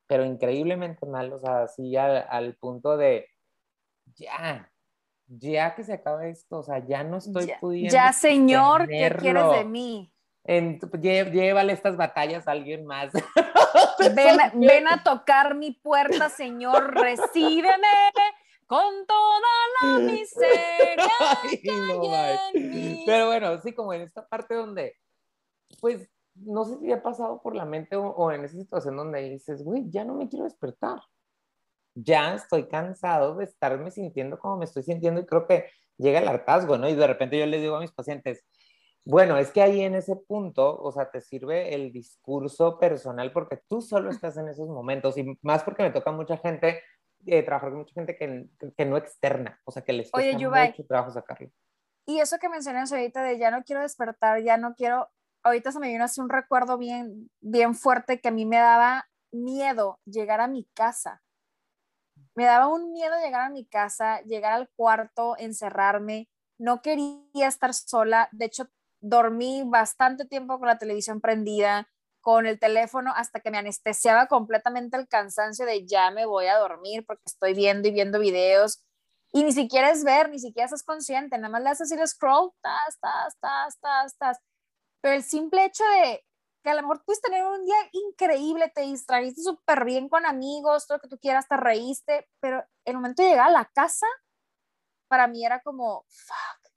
[0.06, 3.26] pero increíblemente mal, o sea, así al, al punto de
[4.14, 4.70] ya,
[5.28, 7.92] ya que se acaba esto, o sea, ya no estoy Ya, pudiendo.
[7.92, 10.12] ya, señor, ¿qué quieres de mí?
[10.44, 13.12] en, lle- llévale estas batallas a alguien más.
[14.14, 17.88] Ven, a- ven a tocar mi puerta, señor, recíbeme
[18.66, 19.40] con toda
[19.82, 21.12] la miseria
[21.42, 22.38] Ay, que no, hay ay.
[22.54, 23.02] en mí.
[23.06, 24.94] Pero bueno, sí, como en esta parte donde,
[25.80, 29.20] pues, no sé si ha pasado por la mente o, o en esa situación donde
[29.28, 31.00] dices, güey, ya no me quiero despertar.
[32.02, 36.28] Ya estoy cansado de estarme sintiendo como me estoy sintiendo y creo que llega el
[36.28, 36.88] hartazgo, ¿no?
[36.88, 38.44] Y de repente yo les digo a mis pacientes,
[39.04, 43.58] bueno, es que ahí en ese punto, o sea, te sirve el discurso personal porque
[43.68, 46.82] tú solo estás en esos momentos y más porque me toca mucha gente,
[47.26, 50.86] eh, trabajar con mucha gente que, que no externa, o sea, que les cuesta mucho
[50.86, 51.50] trabajo sacarlo.
[52.06, 55.10] Y eso que mencionas ahorita de ya no quiero despertar, ya no quiero,
[55.42, 59.08] ahorita se me vino así un recuerdo bien, bien fuerte que a mí me daba
[59.32, 61.22] miedo llegar a mi casa.
[62.38, 66.28] Me daba un miedo llegar a mi casa, llegar al cuarto, encerrarme.
[66.56, 68.28] No quería estar sola.
[68.30, 68.68] De hecho,
[69.00, 71.88] dormí bastante tiempo con la televisión prendida,
[72.20, 76.58] con el teléfono, hasta que me anestesiaba completamente el cansancio de ya me voy a
[76.58, 78.84] dormir porque estoy viendo y viendo videos
[79.32, 82.52] y ni siquiera es ver, ni siquiera estás consciente, nada más le haces ir scroll,
[82.62, 84.38] tas, tas, tas, tas, tas.
[85.00, 86.24] Pero el simple hecho de
[86.62, 90.86] que a lo mejor puedes tener un día increíble, te distraíste súper bien con amigos,
[90.86, 94.06] todo lo que tú quieras, te reíste, pero el momento de llegar a la casa,
[95.08, 96.72] para mí era como, fuck,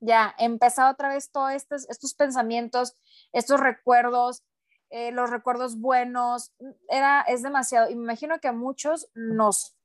[0.00, 2.96] ya, empezaba otra vez todos estos, estos pensamientos,
[3.32, 4.44] estos recuerdos,
[4.90, 6.52] eh, los recuerdos buenos,
[6.88, 9.76] era, es demasiado, y me imagino que a muchos nos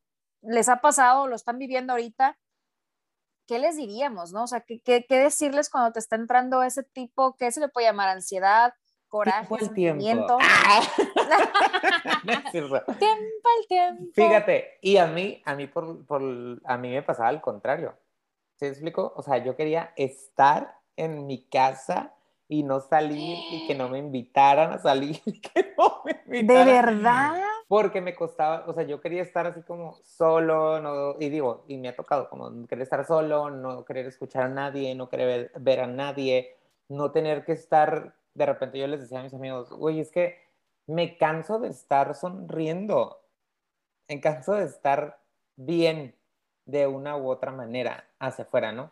[0.42, 2.38] les ha pasado, lo están viviendo ahorita,
[3.48, 4.44] ¿qué les diríamos, no?
[4.44, 7.70] O sea, ¿qué, qué, qué decirles cuando te está entrando ese tipo, ¿qué se le
[7.70, 8.10] puede llamar?
[8.10, 8.74] Ansiedad,
[9.12, 10.38] coraje, Tiempo al tiempo.
[10.42, 10.82] Ah.
[12.52, 14.12] Tiempo al tiempo.
[14.16, 16.22] Fíjate, y a mí, a mí por, por,
[16.64, 17.94] a mí me pasaba al contrario.
[18.56, 19.14] ¿Se explico?
[19.16, 22.14] O sea, yo quería estar en mi casa
[22.48, 26.40] y no salir y que no me invitaran a salir y que no me ¿De
[26.40, 26.98] invitaran.
[26.98, 27.42] verdad?
[27.68, 31.78] Porque me costaba, o sea, yo quería estar así como solo, no, y digo, y
[31.78, 35.62] me ha tocado como querer estar solo, no querer escuchar a nadie, no querer ver,
[35.62, 36.58] ver a nadie,
[36.90, 40.38] no tener que estar, de repente yo les decía a mis amigos, güey, es que
[40.88, 43.22] me canso de estar sonriendo,
[44.10, 45.20] me canso de estar
[45.56, 46.16] bien
[46.66, 48.92] de una u otra manera hacia afuera, ¿no?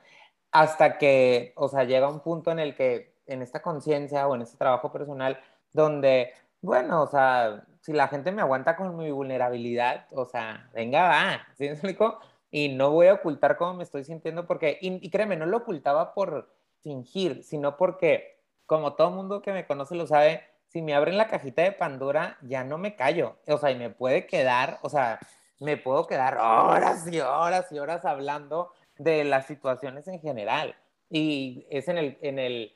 [0.51, 4.41] Hasta que, o sea, llega un punto en el que en esta conciencia o en
[4.41, 5.39] este trabajo personal
[5.71, 11.07] donde, bueno, o sea, si la gente me aguanta con mi vulnerabilidad, o sea, venga,
[11.07, 12.19] va, ¿sí me explico?
[12.51, 15.57] Y no voy a ocultar cómo me estoy sintiendo porque, y, y créeme, no lo
[15.57, 18.38] ocultaba por fingir, sino porque,
[18.69, 22.37] como todo mundo que me conoce lo sabe, si me abren la cajita de Pandora,
[22.43, 25.17] ya no me callo, o sea, y me puede quedar, o sea,
[25.59, 30.75] me puedo quedar horas y horas y horas hablando de las situaciones en general.
[31.09, 32.75] Y es en el, en el,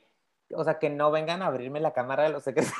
[0.52, 2.74] o sea, que no vengan a abrirme la cámara de los secretos.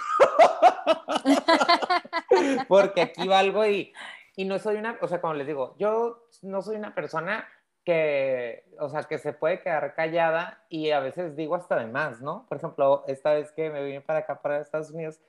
[2.68, 3.92] Porque aquí valgo y,
[4.34, 7.46] y no soy una, o sea, como les digo, yo no soy una persona
[7.84, 12.20] que, o sea, que se puede quedar callada y a veces digo hasta de más,
[12.20, 12.46] ¿no?
[12.48, 15.20] Por ejemplo, esta vez que me vine para acá, para Estados Unidos,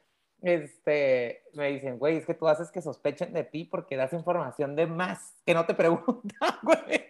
[0.47, 4.75] este, me dicen, güey, es que tú haces que sospechen de ti porque das información
[4.75, 7.05] de más que no te preguntan, güey.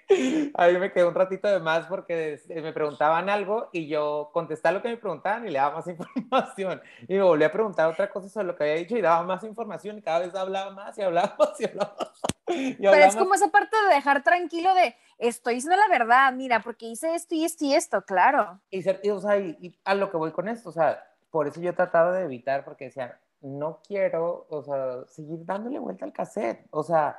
[0.53, 4.73] A mí me quedó un ratito de más porque me preguntaban algo y yo contestaba
[4.77, 6.81] lo que me preguntaban y le daba más información.
[7.07, 9.43] Y me volví a preguntar otra cosa sobre lo que había dicho y daba más
[9.43, 12.21] información y cada vez hablaba más y hablaba más y hablaba más.
[12.47, 13.41] Y Pero hablaba es como más.
[13.41, 17.43] esa parte de dejar tranquilo de, estoy diciendo la verdad, mira, porque hice esto y
[17.43, 18.59] esto y esto, claro.
[18.69, 21.59] Y, o sea, y- y a lo que voy con esto, o sea, por eso
[21.59, 26.67] yo trataba de evitar, porque decía, no quiero, o sea, seguir dándole vuelta al cassette,
[26.71, 27.17] o sea,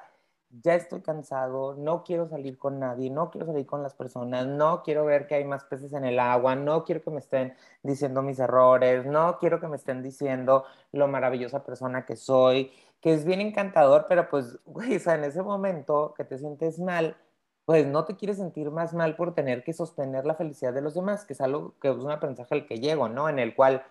[0.63, 4.83] ya estoy cansado, no quiero salir con nadie, no quiero salir con las personas, no
[4.83, 8.23] quiero ver que hay más peces en el agua, no quiero que me estén diciendo
[8.23, 13.25] mis errores, no quiero que me estén diciendo lo maravillosa persona que soy, que es
[13.25, 17.17] bien encantador, pero pues, güey, o sea, en ese momento que te sientes mal,
[17.65, 20.95] pues no te quieres sentir más mal por tener que sostener la felicidad de los
[20.95, 23.29] demás, que es algo que es un aprendizaje al que llego, ¿no?
[23.29, 23.85] En el cual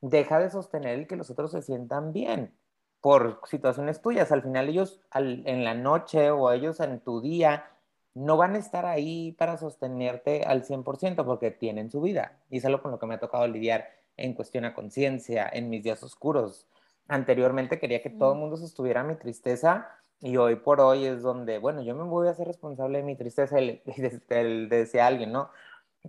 [0.00, 2.54] deja de sostener el que los otros se sientan bien
[3.00, 4.32] por situaciones tuyas.
[4.32, 7.66] Al final ellos al- en la noche o ellos en tu día
[8.14, 12.38] no van a estar ahí para sostenerte al 100% porque tienen su vida.
[12.50, 15.70] Y es algo con lo que me ha tocado lidiar en cuestión a conciencia, en
[15.70, 16.66] mis días oscuros.
[17.08, 18.40] Anteriormente quería que todo el Mm.
[18.40, 19.88] mundo sostuviera mi tristeza
[20.20, 23.16] y hoy por hoy es donde, bueno, yo me voy a hacer responsable de mi
[23.16, 25.50] tristeza y le, y de- del- de ese alguien, ¿no?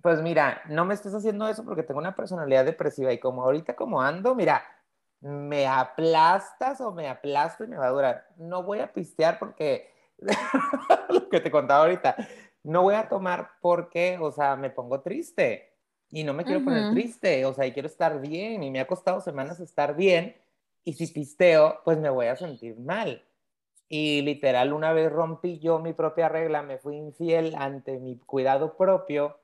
[0.02, 3.76] Pues mira, no me estés haciendo eso porque tengo una personalidad depresiva y como ahorita
[3.76, 4.64] como ando, mira,
[5.20, 8.28] me aplastas o me aplasto y me va a durar.
[8.38, 9.94] No voy a pistear porque,
[11.10, 12.16] lo que te contaba ahorita,
[12.64, 15.74] no voy a tomar porque, o sea, me pongo triste
[16.10, 18.88] y no me quiero poner triste, o sea, y quiero estar bien y me ha
[18.88, 20.36] costado semanas estar bien
[20.84, 23.24] y si pisteo, pues me voy a sentir mal.
[23.88, 28.78] Y literal, una vez rompí yo mi propia regla, me fui infiel ante mi cuidado
[28.78, 29.41] propio.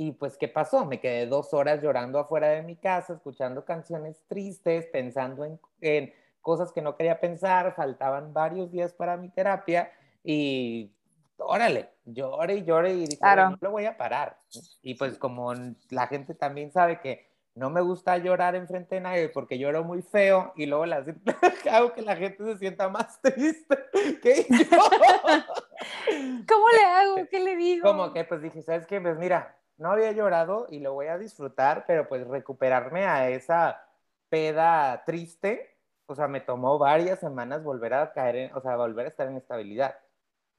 [0.00, 0.84] Y pues, ¿qué pasó?
[0.84, 6.14] Me quedé dos horas llorando afuera de mi casa, escuchando canciones tristes, pensando en, en
[6.40, 7.74] cosas que no quería pensar.
[7.74, 9.90] Faltaban varios días para mi terapia
[10.22, 10.92] y
[11.36, 13.42] órale, llore y llore y dije, Claro.
[13.42, 14.38] "Bueno, no lo voy a parar.
[14.82, 15.52] Y pues como
[15.90, 20.02] la gente también sabe que no me gusta llorar enfrente de nadie porque lloro muy
[20.02, 21.04] feo y luego la,
[21.72, 23.76] hago que la gente se sienta más triste
[24.22, 24.78] que yo.
[26.48, 27.16] ¿Cómo le hago?
[27.28, 27.88] ¿Qué le digo?
[27.88, 29.00] Como que pues dije, ¿sabes qué?
[29.00, 33.84] Pues mira, no había llorado y lo voy a disfrutar, pero pues recuperarme a esa
[34.28, 39.06] peda triste, o sea, me tomó varias semanas volver a caer en, o sea, volver
[39.06, 39.96] a estar en estabilidad.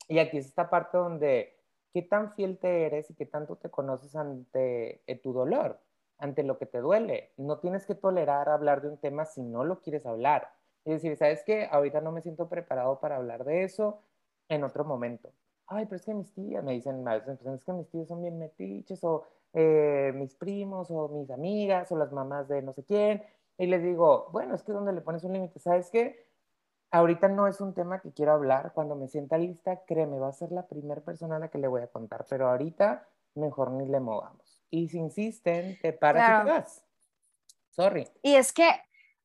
[0.07, 1.57] Y aquí es esta parte donde,
[1.93, 5.79] ¿qué tan fiel te eres y qué tanto te conoces ante eh, tu dolor,
[6.17, 7.33] ante lo que te duele?
[7.37, 10.51] No tienes que tolerar hablar de un tema si no lo quieres hablar.
[10.85, 11.67] Es decir, ¿sabes qué?
[11.71, 14.01] Ahorita no me siento preparado para hablar de eso
[14.47, 15.31] en otro momento.
[15.71, 18.21] Ay, pero es que mis tías, me dicen a veces, es que mis tíos son
[18.23, 22.83] bien metiches, o eh, mis primos, o mis amigas, o las mamás de no sé
[22.83, 23.23] quién.
[23.57, 26.27] Y les digo, bueno, es que donde le pones un límite, ¿sabes qué?
[26.91, 28.71] Ahorita no es un tema que quiero hablar.
[28.73, 31.67] Cuando me sienta lista, créeme, va a ser la primera persona a la que le
[31.67, 32.25] voy a contar.
[32.27, 34.59] Pero ahorita, mejor ni le movamos.
[34.71, 36.45] Y si insisten, te paras y Claro.
[36.45, 36.85] te vas.
[37.69, 38.07] Sorry.
[38.23, 38.67] Y es que,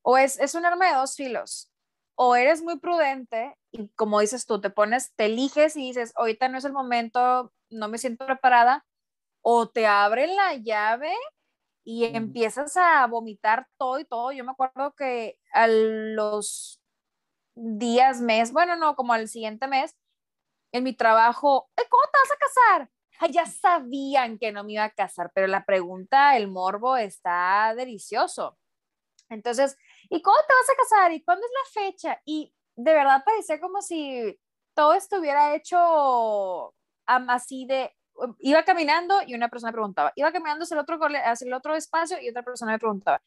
[0.03, 1.71] o es, es un arma de dos filos,
[2.13, 6.49] o eres muy prudente y como dices tú, te pones, te eliges y dices, ahorita
[6.49, 8.85] no es el momento, no me siento preparada,
[9.43, 11.13] o te abren la llave
[11.85, 14.31] y empiezas a vomitar todo y todo.
[14.33, 16.81] Yo me acuerdo que a los
[17.55, 19.95] días, mes, bueno, no, como al siguiente mes,
[20.73, 22.91] en mi trabajo, "Ay, ¿cómo te vas a casar?
[23.19, 27.73] Ay, ya sabían que no me iba a casar, pero la pregunta, el morbo está
[27.75, 28.57] delicioso.
[29.29, 29.77] Entonces,
[30.09, 31.13] ¿y cómo te vas a casar?
[31.13, 32.21] ¿Y cuándo es la fecha?
[32.25, 34.37] Y de verdad parecía como si
[34.73, 36.73] todo estuviera hecho
[37.05, 37.91] así de,
[38.39, 42.17] iba caminando y una persona preguntaba, iba caminando hacia el otro, hacia el otro espacio
[42.21, 43.21] y otra persona me preguntaba.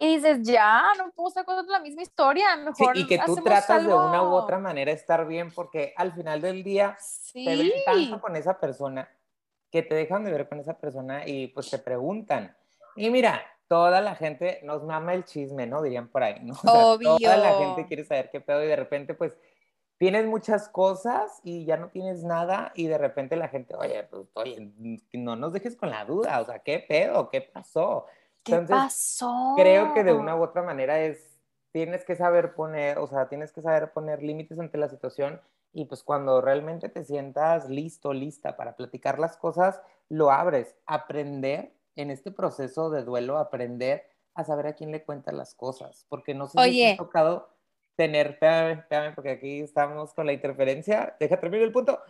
[0.00, 3.36] Y dices, ya, no puedo estar contando la misma historia, Sí, mejor y que tú
[3.36, 4.36] tratas de una u algo".
[4.36, 6.96] otra manera estar bien porque al final del día
[7.32, 9.08] te ven Sí, tanto con esa persona
[9.70, 12.56] que te dejan de ver con esa persona y pues te preguntan.
[12.96, 13.42] Y mira,
[13.74, 15.82] toda la gente nos mama el chisme, ¿no?
[15.82, 16.54] Dirían por ahí, ¿no?
[16.62, 19.36] O sea, Toda la gente quiere saber qué pedo y de repente pues
[19.98, 24.28] tienes muchas cosas y ya no tienes nada y de repente la gente, oye, pues
[24.34, 24.70] oye,
[25.12, 27.28] no nos dejes con la duda, o sea, ¿qué pedo?
[27.30, 28.06] ¿Qué pasó?
[28.44, 29.54] ¿Qué Entonces, pasó?
[29.56, 31.36] creo que de una u otra manera es,
[31.72, 35.40] tienes que saber poner, o sea, tienes que saber poner límites ante la situación
[35.72, 40.76] y pues cuando realmente te sientas listo, lista para platicar las cosas, lo abres.
[40.86, 46.06] Aprender en este proceso de duelo, aprender a saber a quién le cuentas las cosas,
[46.08, 46.92] porque no sé si te Oye.
[46.92, 47.48] ha tocado
[47.96, 52.00] tener, espérame, espérame, porque aquí estamos con la interferencia, deja terminar el punto.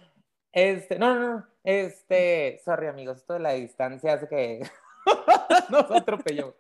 [0.53, 4.63] Este, no, no, no, este, sorry amigos, esto de la distancia hace que
[5.71, 6.55] nos atropelló.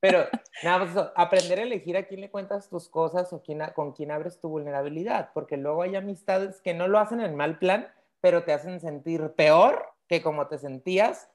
[0.00, 0.24] Pero
[0.62, 3.92] nada más eso, aprender a elegir a quién le cuentas tus cosas o quién, con
[3.92, 7.92] quién abres tu vulnerabilidad, porque luego hay amistades que no lo hacen en mal plan,
[8.20, 11.30] pero te hacen sentir peor que como te sentías,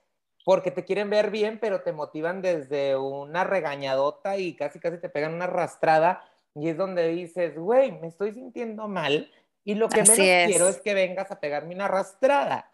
[0.46, 5.10] porque te quieren ver bien, pero te motivan desde una regañadota y casi casi te
[5.10, 9.30] pegan una arrastrada, y es donde dices, güey, me estoy sintiendo mal,
[9.66, 10.48] y lo que Así menos es.
[10.48, 12.72] quiero es que vengas a pegarme una arrastrada.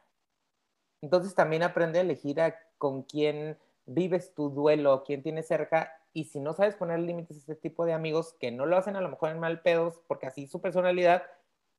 [1.02, 6.26] Entonces también aprende a elegir a con quién vives tu duelo, quién tienes cerca, y
[6.26, 9.02] si no sabes poner límites a este tipo de amigos que no lo hacen a
[9.02, 11.24] lo mejor en mal pedos, porque así es su personalidad,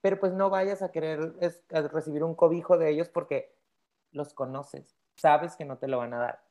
[0.00, 3.55] pero pues no vayas a querer es- a recibir un cobijo de ellos porque
[4.11, 6.42] los conoces, sabes que no te lo van a dar.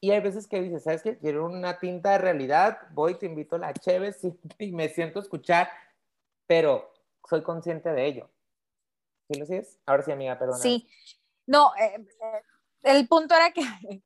[0.00, 1.18] Y hay veces que dices, ¿sabes qué?
[1.18, 5.20] Quiero una tinta de realidad, voy, te invito a la cheve sí, y me siento
[5.20, 5.68] escuchar,
[6.46, 6.92] pero
[7.28, 8.30] soy consciente de ello.
[9.28, 9.78] ¿Sí lo sigues?
[9.84, 10.58] Ahora sí, amiga, perdona.
[10.58, 10.88] Sí,
[11.46, 12.42] no, eh, eh,
[12.84, 13.62] el punto era que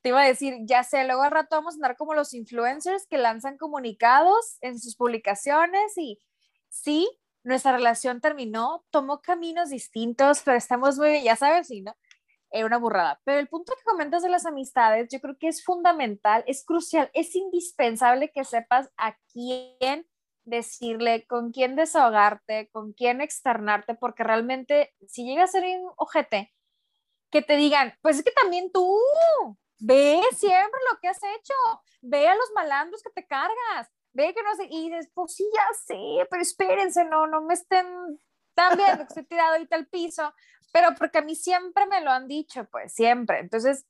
[0.00, 3.06] te iba a decir, ya sé, luego al rato vamos a andar como los influencers
[3.06, 6.20] que lanzan comunicados en sus publicaciones y
[6.68, 7.08] sí,
[7.42, 11.94] nuestra relación terminó, tomó caminos distintos, pero estamos muy, ya sabes, sí, ¿no?
[12.54, 13.20] Era una burrada.
[13.24, 17.10] Pero el punto que comentas de las amistades, yo creo que es fundamental, es crucial,
[17.12, 20.06] es indispensable que sepas a quién
[20.44, 26.54] decirle, con quién desahogarte, con quién externarte, porque realmente si llega a ser un ojete,
[27.32, 29.00] que te digan, pues es que también tú,
[29.80, 31.54] ve siempre lo que has hecho,
[32.02, 35.44] ve a los malandros que te cargas, ve que no sé, y dices, pues sí,
[35.52, 37.86] ya sé, pero espérense, no, no me estén
[38.54, 40.32] tan viendo que estoy tirado ahorita al piso,
[40.74, 43.38] pero porque a mí siempre me lo han dicho, pues siempre.
[43.38, 43.86] Entonces,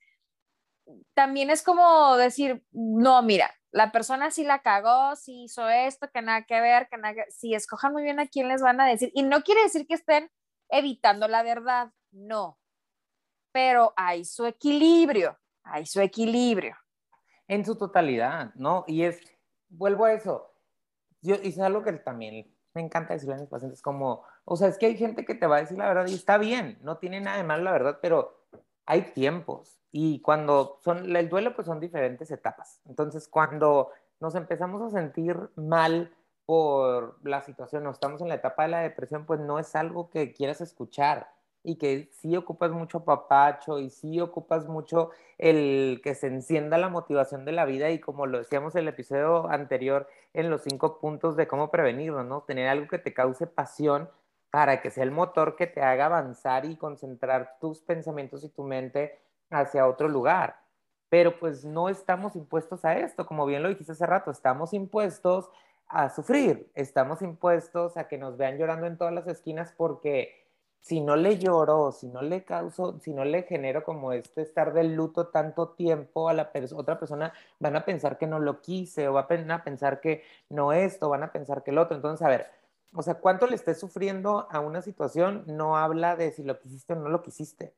[1.15, 6.21] también es como decir, no, mira, la persona sí la cagó, sí hizo esto, que
[6.21, 7.25] nada que ver, que nada que...
[7.31, 9.11] Sí, escojan muy bien a quién les van a decir.
[9.15, 10.31] Y no quiere decir que estén
[10.69, 12.59] evitando la verdad, no.
[13.51, 16.77] Pero hay su equilibrio, hay su equilibrio.
[17.49, 18.85] en su totalidad, ¿no?
[18.87, 19.23] Y es,
[19.69, 20.55] vuelvo a eso,
[21.23, 24.79] yo hice algo que también me encanta decirle a mis pacientes, como, o sea, es
[24.79, 27.21] que hay gente que te va a decir la verdad y está bien, no tiene
[27.21, 28.41] nada de malo la verdad, pero
[28.87, 32.81] hay tiempos y cuando son, el duelo pues son diferentes etapas.
[32.87, 36.13] Entonces, cuando nos empezamos a sentir mal
[36.47, 40.11] por la situación o estamos en la etapa de la depresión, pues no es algo
[40.11, 41.29] que quieras escuchar
[41.65, 46.91] y que sí ocupas mucho papacho y sí ocupas mucho el que se encienda la
[46.91, 50.99] motivación de la vida y como lo decíamos en el episodio anterior en los cinco
[51.01, 52.43] puntos de cómo prevenirlo, ¿no?
[52.43, 54.11] Tener algo que te cause pasión
[54.51, 58.63] para que sea el motor que te haga avanzar y concentrar tus pensamientos y tu
[58.63, 59.19] mente
[59.51, 60.61] hacia otro lugar.
[61.09, 65.51] Pero pues no estamos impuestos a esto, como bien lo dijiste hace rato, estamos impuestos
[65.89, 70.44] a sufrir, estamos impuestos a que nos vean llorando en todas las esquinas porque
[70.85, 74.75] si no le lloro, si no le causo, si no le genero como este estar
[74.75, 79.09] de luto tanto tiempo a la otra persona, van a pensar que no lo quise
[79.09, 81.97] o van a pensar que no esto, van a pensar que el otro.
[81.97, 82.49] Entonces, a ver,
[82.95, 86.93] o sea, cuánto le estés sufriendo a una situación no habla de si lo quisiste
[86.93, 87.73] o no lo quisiste,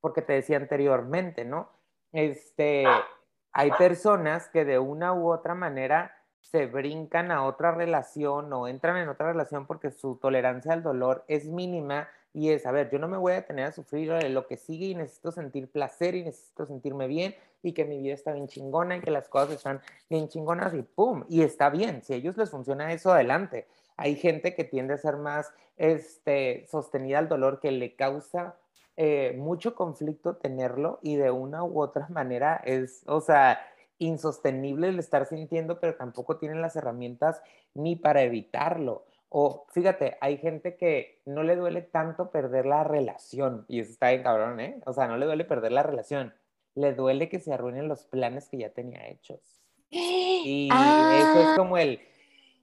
[0.00, 1.68] porque te decía anteriormente, ¿no?
[2.12, 2.84] Este,
[3.50, 8.98] hay personas que de una u otra manera se brincan a otra relación o entran
[8.98, 12.98] en otra relación porque su tolerancia al dolor es mínima y es, a ver, yo
[12.98, 16.24] no me voy a tener a sufrir lo que sigue y necesito sentir placer y
[16.24, 19.80] necesito sentirme bien y que mi vida está bien chingona y que las cosas están
[20.08, 23.66] bien chingonas y pum, y está bien, si a ellos les funciona eso, adelante.
[23.96, 28.56] Hay gente que tiende a ser más este, sostenida al dolor, que le causa
[28.96, 33.60] eh, mucho conflicto tenerlo y de una u otra manera es, o sea,
[33.98, 37.40] insostenible el estar sintiendo, pero tampoco tienen las herramientas
[37.74, 39.04] ni para evitarlo.
[39.34, 44.10] O fíjate, hay gente que no le duele tanto perder la relación, y eso está
[44.10, 44.78] bien cabrón, ¿eh?
[44.84, 46.34] O sea, no le duele perder la relación,
[46.74, 49.40] le duele que se arruinen los planes que ya tenía hechos.
[49.90, 51.10] Y Ah.
[51.18, 52.00] eso es como el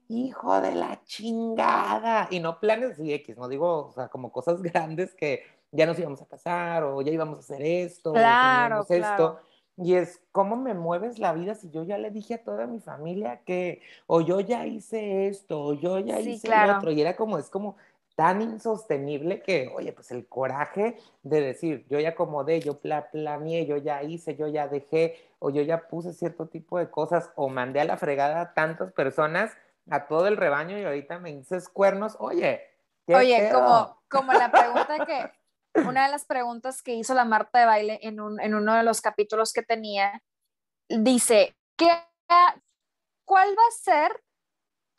[0.08, 2.28] hijo de la chingada.
[2.30, 5.42] Y no planes así X, no digo, o sea, como cosas grandes que
[5.72, 9.40] ya nos íbamos a casar o ya íbamos a hacer esto, o Claro, esto.
[9.82, 12.80] Y es, ¿cómo me mueves la vida si yo ya le dije a toda mi
[12.80, 16.76] familia que, o yo ya hice esto, o yo ya Sí, hice claro.
[16.76, 16.90] otro?
[16.90, 17.76] Y era como, es como
[18.14, 23.64] tan insostenible que, oye, pues el coraje de decir, yo ya acomodé, yo pla planeé,
[23.64, 27.48] yo ya hice, yo ya dejé, o yo ya puse cierto tipo de cosas, o
[27.48, 29.56] mandé a la fregada a tantas personas,
[29.88, 32.60] a todo el rebaño, y ahorita me dices cuernos, oye,
[33.06, 35.39] ¿qué Oye, como, como la pregunta que,
[35.74, 38.82] una de las preguntas que hizo la Marta de baile en, un, en uno de
[38.82, 40.22] los capítulos que tenía,
[40.88, 41.88] dice, ¿qué,
[43.24, 44.24] ¿cuál va a ser?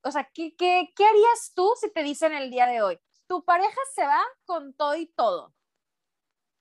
[0.03, 2.99] O sea, ¿qué, qué, ¿qué harías tú si te dicen el día de hoy?
[3.27, 5.53] Tu pareja se va con todo y todo.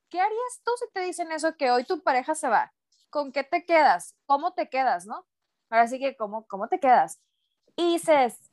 [0.08, 2.72] ¿Qué harías tú si te dicen eso, que hoy tu pareja se va?
[3.10, 4.16] ¿Con qué te quedas?
[4.26, 5.26] ¿Cómo te quedas, no?
[5.70, 7.20] Ahora sí que, ¿cómo, cómo te quedas?
[7.76, 8.50] Y dices,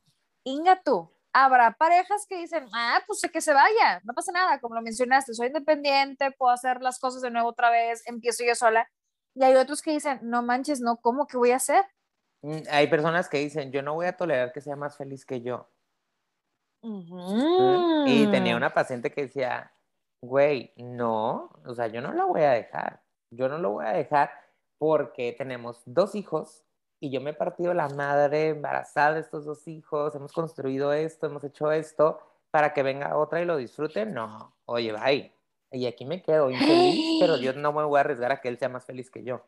[0.48, 4.74] Inga tú, habrá parejas que dicen, ah, pues que se vaya, no pasa nada, como
[4.74, 8.88] lo mencionaste, soy independiente, puedo hacer las cosas de nuevo otra vez, empiezo yo sola.
[9.34, 11.84] Y hay otros que dicen, no manches, no, ¿cómo que voy a hacer?
[12.42, 15.40] Mm, Hay personas que dicen, yo no voy a tolerar que sea más feliz que
[15.42, 15.68] yo.
[16.82, 17.26] Ujú.
[18.06, 18.30] Y Mm.
[18.30, 19.72] tenía una paciente que decía,
[20.22, 23.02] güey, no, o sea, yo no la voy a dejar.
[23.30, 24.30] Yo no lo voy a dejar
[24.78, 26.64] porque tenemos dos hijos
[27.00, 31.26] y yo me he partido la madre embarazada de estos dos hijos, hemos construido esto,
[31.26, 32.18] hemos hecho esto
[32.50, 34.06] para que venga otra y lo disfrute.
[34.06, 35.32] No, oye, bye.
[35.70, 38.58] Y aquí me quedo infeliz, pero yo no me voy a arriesgar a que él
[38.58, 39.42] sea más feliz que yo.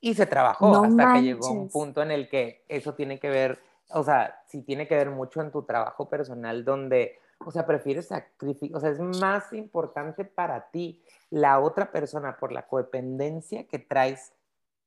[0.00, 1.72] Y se trabajó No hasta que llegó un manches.
[1.72, 3.58] punto en el que eso tiene que ver,
[3.90, 8.08] o sea, sí tiene que ver mucho en tu trabajo personal donde, o sea, prefieres
[8.08, 13.78] sacrificar, o sea, es más importante para ti la otra persona por la codependencia que
[13.78, 14.32] traes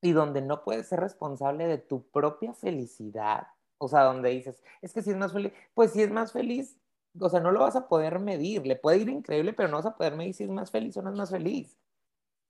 [0.01, 3.47] y donde no puedes ser responsable de tu propia felicidad.
[3.77, 6.77] O sea, donde dices, es que si es más feliz, pues si es más feliz,
[7.19, 9.85] o sea, no lo vas a poder medir, le puede ir increíble, pero no vas
[9.85, 11.77] a poder medir si es más feliz o no es más feliz.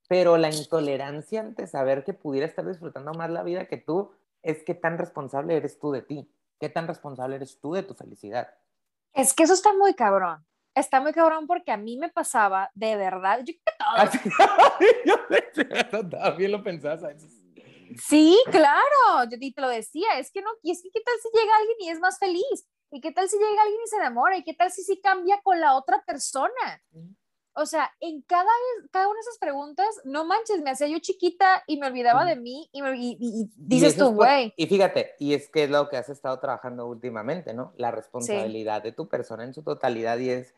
[0.07, 4.63] Pero la intolerancia ante saber que pudiera estar disfrutando más la vida que tú es
[4.63, 6.29] qué tan responsable eres tú de ti,
[6.59, 8.53] qué tan responsable eres tú de tu felicidad.
[9.13, 10.45] Es que eso está muy cabrón.
[10.73, 13.61] Está muy cabrón porque a mí me pasaba, de verdad, yo que
[15.91, 16.09] todo.
[16.21, 17.40] También lo pensabas a veces.
[17.99, 21.29] Sí, claro, yo te lo decía, es que no, y es que qué tal si
[21.37, 24.37] llega alguien y es más feliz, y qué tal si llega alguien y se enamora,
[24.37, 26.81] y qué tal si sí cambia con la otra persona.
[27.53, 28.49] O sea, en cada,
[28.91, 32.37] cada una de esas preguntas, no manches, me hacía yo chiquita y me olvidaba de
[32.37, 35.69] mí y, me- y- y- y dices tú, güey, Y fíjate, y es que es
[35.69, 37.73] lo que has estado trabajando últimamente, ¿no?
[37.75, 40.55] La responsabilidad de tu persona en su totalidad y es,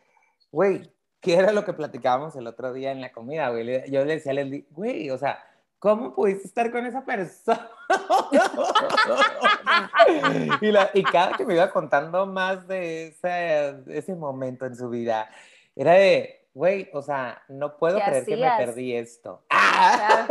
[0.51, 3.65] güey, ¿qué era lo que platicábamos el otro día en la comida, güey?
[3.89, 5.43] Yo le decía a Leslie, güey, o sea,
[5.83, 7.69] ¿cómo pudiste estar con esa persona?
[10.61, 14.89] y, la- y cada que me iba contando más de ese, ese momento en su
[14.89, 15.29] vida,
[15.75, 19.43] era de, güey, o sea, no puedo ¿Qué creer que me perdí esto.
[19.49, 20.25] ¡Ah!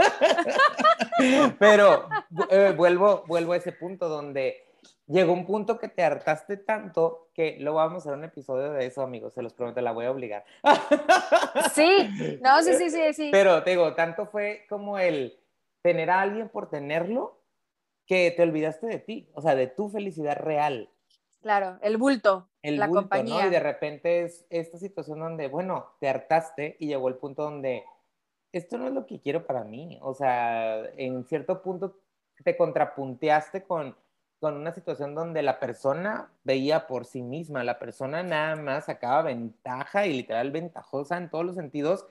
[1.59, 2.09] Pero
[2.49, 4.65] eh, vuelvo, vuelvo a ese punto donde
[5.07, 8.87] llegó un punto que te hartaste tanto que luego vamos a hacer un episodio de
[8.87, 10.47] eso, amigos, se los prometo, la voy a obligar.
[11.75, 13.29] sí, no, sí, sí, sí, sí.
[13.31, 15.39] Pero te digo, tanto fue como el
[15.83, 17.41] tener a alguien por tenerlo
[18.07, 20.89] que te olvidaste de ti, o sea, de tu felicidad real.
[21.41, 23.43] Claro, el bulto, El la bulto, compañía.
[23.43, 23.49] ¿no?
[23.49, 27.85] Y de repente es esta situación donde, bueno, te hartaste y llegó el punto donde
[28.53, 29.99] esto no es lo que quiero para mí.
[30.03, 31.99] O sea, en cierto punto
[32.45, 33.97] te contrapunteaste con,
[34.39, 39.23] con una situación donde la persona veía por sí misma, la persona nada más sacaba
[39.23, 42.07] ventaja y literal ventajosa en todos los sentidos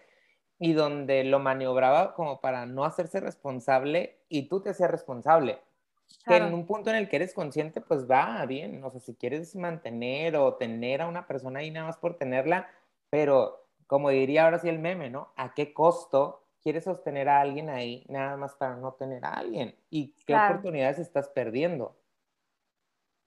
[0.64, 5.60] y donde lo maniobraba como para no hacerse responsable y tú te hacías responsable
[6.08, 6.46] que Claro.
[6.48, 8.84] en un punto en el que eres consciente, pues va bien.
[8.84, 12.70] O sea, si quieres mantener o tener a una persona ahí nada más por tenerla,
[13.10, 15.34] pero como diría ahora sí el meme, ¿no?
[15.36, 19.76] ¿A qué costo quieres sostener a alguien ahí nada más para no tener a alguien?
[19.90, 20.52] ¿Y qué Claro.
[20.52, 21.96] oportunidades estás perdiendo?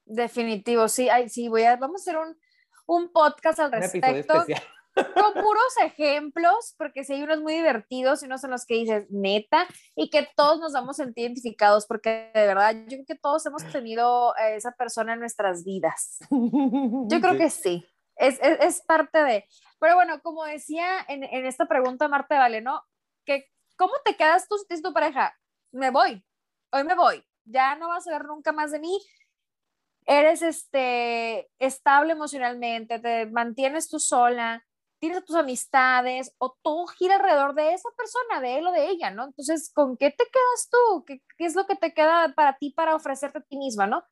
[0.07, 2.39] Definitivo, sí, ay, sí, voy a, vamos a hacer un,
[2.87, 4.63] un podcast al Un episodio especial.
[4.95, 9.07] Con puros ejemplos, porque sí hay unos muy divertidos y unos en los que dices
[9.11, 9.67] neta
[9.97, 13.45] y que todos nos vamos a sentir identificados, porque de verdad yo creo que todos
[13.47, 16.19] hemos tenido a esa persona en nuestras vidas.
[16.31, 17.87] Yo creo que sí,
[18.17, 19.45] es, es, es parte de.
[19.81, 22.83] Pero bueno, como decía en, en esta pregunta Marta Vale, ¿no?
[23.25, 25.37] Que, ¿Cómo te quedas tú si es tu pareja?
[25.73, 26.25] Me voy,
[26.71, 29.01] hoy me voy, ya no vas a ver nunca más de mí.
[30.07, 34.65] Eres este, estable emocionalmente, te mantienes tú sola,
[35.05, 39.11] tienes tus amistades o todo gira alrededor de esa persona, de él o de ella,
[39.11, 39.25] ¿no?
[39.25, 41.05] Entonces, ¿con qué te quedas tú?
[41.05, 44.03] ¿Qué, qué es lo que te queda para ti para ofrecerte a ti misma, ¿no?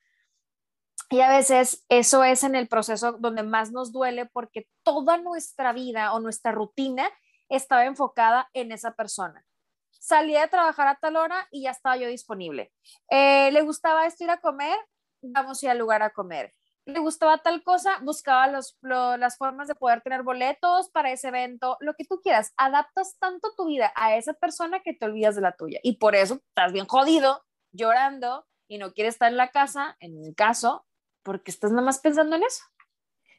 [1.09, 5.73] Y a veces eso es en el proceso donde más nos duele porque toda nuestra
[5.73, 7.09] vida o nuestra rutina
[7.49, 9.43] estaba enfocada en esa persona.
[9.89, 12.71] Salía de trabajar a tal hora y ya estaba yo disponible.
[13.09, 14.77] Eh, ¿Le gustaba esto ir a comer?
[15.23, 16.53] Vamos a ir al lugar a comer.
[16.85, 17.99] ¿Le gustaba tal cosa?
[18.01, 22.19] Buscaba los, lo- las formas de poder tener boletos para ese evento, lo que tú
[22.21, 22.53] quieras.
[22.57, 25.79] Adaptas tanto tu vida a esa persona que te olvidas de la tuya.
[25.81, 30.19] Y por eso estás bien jodido, llorando y no quieres estar en la casa, en
[30.19, 30.85] mi caso,
[31.23, 32.63] porque estás nada más pensando en eso.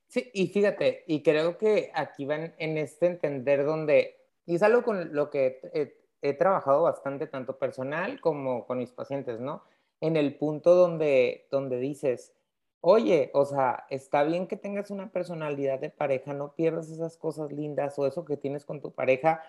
[0.07, 4.16] Sí, y fíjate, y creo que aquí van en este entender donde,
[4.47, 8.90] y es algo con lo que he, he trabajado bastante, tanto personal como con mis
[8.90, 9.64] pacientes, ¿no?
[10.01, 12.32] En el punto donde, donde dices,
[12.87, 17.51] oye, o sea, está bien que tengas una personalidad de pareja, no pierdas esas cosas
[17.51, 19.43] lindas o eso que tienes con tu pareja,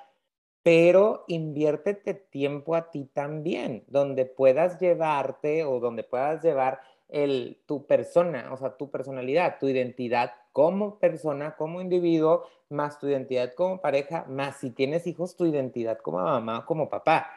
[0.63, 6.79] pero inviértete tiempo a ti también, donde puedas llevarte o donde puedas llevar
[7.09, 13.07] el, tu persona, o sea, tu personalidad, tu identidad como persona, como individuo, más tu
[13.09, 17.34] identidad como pareja, más si tienes hijos, tu identidad como mamá, como papá.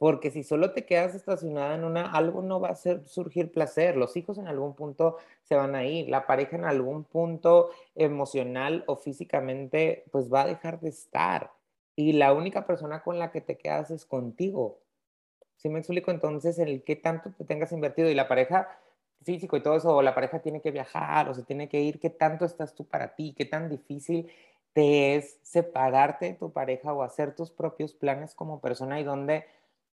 [0.00, 3.98] Porque si solo te quedas estacionada en una, algo no va a hacer surgir placer.
[3.98, 8.82] Los hijos en algún punto se van a ir, la pareja en algún punto emocional
[8.86, 11.52] o físicamente, pues va a dejar de estar.
[11.96, 14.78] Y la única persona con la que te quedas es contigo.
[15.56, 16.10] ¿Sí me explico?
[16.10, 18.68] Entonces, en el que tanto te tengas invertido y la pareja
[19.22, 22.00] físico y todo eso, o la pareja tiene que viajar o se tiene que ir,
[22.00, 23.34] ¿qué tanto estás tú para ti?
[23.36, 24.30] ¿Qué tan difícil
[24.72, 29.44] te es separarte de tu pareja o hacer tus propios planes como persona y donde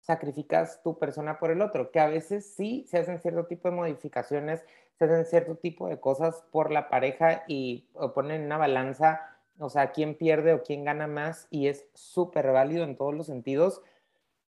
[0.07, 1.91] sacrificas tu persona por el otro?
[1.91, 4.65] Que a veces sí se hacen cierto tipo de modificaciones,
[4.99, 9.21] se hacen cierto tipo de cosas por la pareja y ponen en una balanza,
[9.59, 13.27] o sea, quién pierde o quién gana más y es súper válido en todos los
[13.27, 13.83] sentidos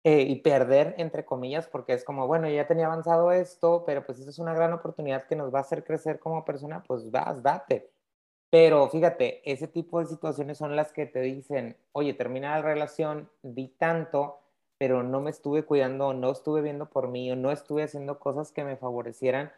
[0.04, 4.20] eh, y perder, entre comillas, porque es como, bueno, ya tenía avanzado esto, pero pues
[4.20, 7.42] esta es una gran oportunidad que nos va a hacer crecer como persona, pues vas,
[7.44, 7.90] date.
[8.50, 13.30] Pero fíjate, ese tipo de situaciones son las que te dicen, oye, termina la relación,
[13.42, 14.43] di tanto,
[14.84, 18.52] pero no me estuve cuidando, no estuve viendo por mí, o no estuve haciendo cosas
[18.52, 19.50] que me favorecieran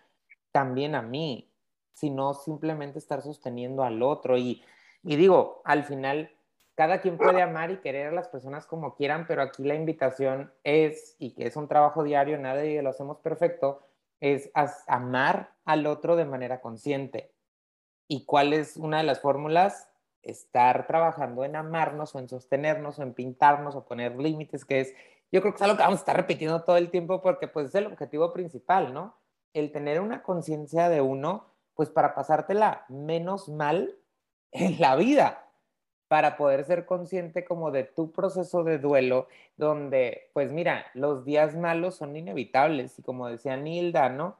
[0.51, 1.51] también a mí,
[1.93, 4.37] sino simplemente estar sosteniendo al otro.
[4.37, 4.61] Y,
[5.01, 6.29] y digo, al final
[6.75, 10.53] cada quien puede amar y querer a las personas como quieran, pero aquí la invitación
[10.63, 13.81] es, y que es un trabajo diario, nadie lo hacemos perfecto,
[14.19, 14.51] es
[14.85, 17.33] amar al otro de manera consciente.
[18.07, 19.89] ¿Y cuál es una de las fórmulas?
[20.21, 24.93] Estar trabajando en amarnos o en sostenernos o en pintarnos o poner límites, que es,
[25.31, 27.67] yo creo que es algo que vamos a estar repitiendo todo el tiempo porque pues
[27.67, 29.17] es el objetivo principal, ¿no?
[29.53, 33.95] El tener una conciencia de uno, pues para pasártela menos mal
[34.51, 35.45] en la vida
[36.07, 41.55] para poder ser consciente como de tu proceso de duelo, donde, pues mira, los días
[41.55, 44.37] malos son inevitables y como decía Nilda, ¿no?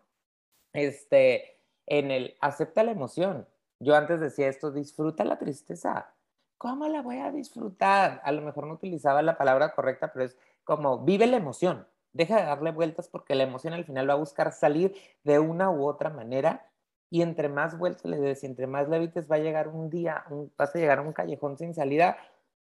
[0.73, 3.47] Este, en el acepta la emoción.
[3.79, 6.13] Yo antes decía esto, disfruta la tristeza.
[6.57, 8.21] ¿Cómo la voy a disfrutar?
[8.23, 11.87] A lo mejor no utilizaba la palabra correcta, pero es como vive la emoción.
[12.13, 15.69] Deja de darle vueltas porque la emoción al final va a buscar salir de una
[15.71, 16.71] u otra manera
[17.09, 20.51] y entre más vueltas le des entre más le va a llegar un día, un-
[20.57, 22.17] vas a llegar a un callejón sin salida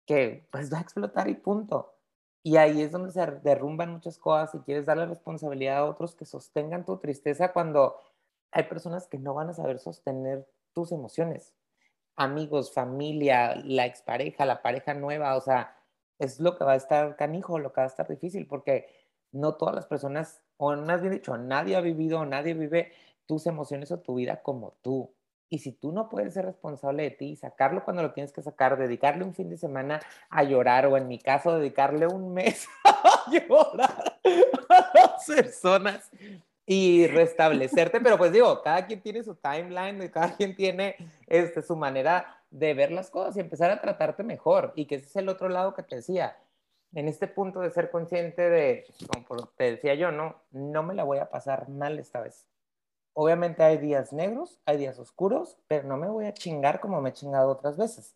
[0.06, 1.94] que pues va a explotar y punto.
[2.42, 6.24] Y ahí es donde se derrumban muchas cosas y quieres darle responsabilidad a otros que
[6.24, 7.96] sostengan tu tristeza cuando
[8.52, 11.52] hay personas que no van a saber sostener tus emociones.
[12.16, 15.77] Amigos, familia, la expareja, la pareja nueva, o sea,
[16.18, 18.86] es lo que va a estar canijo, lo que va a estar difícil, porque
[19.32, 22.92] no todas las personas, o más bien dicho, nadie ha vivido nadie vive
[23.26, 25.14] tus emociones o tu vida como tú.
[25.50, 28.76] Y si tú no puedes ser responsable de ti sacarlo cuando lo tienes que sacar,
[28.76, 33.30] dedicarle un fin de semana a llorar o en mi caso dedicarle un mes a
[33.30, 34.20] llorar
[34.68, 36.10] a las personas
[36.66, 40.96] y restablecerte, pero pues digo, cada quien tiene su timeline cada quien tiene
[41.26, 45.06] este, su manera de ver las cosas y empezar a tratarte mejor y que ese
[45.06, 46.36] es el otro lado que te decía,
[46.94, 48.86] en este punto de ser consciente de,
[49.26, 52.46] como te decía yo, no, no me la voy a pasar mal esta vez.
[53.12, 57.10] Obviamente hay días negros, hay días oscuros, pero no me voy a chingar como me
[57.10, 58.14] he chingado otras veces.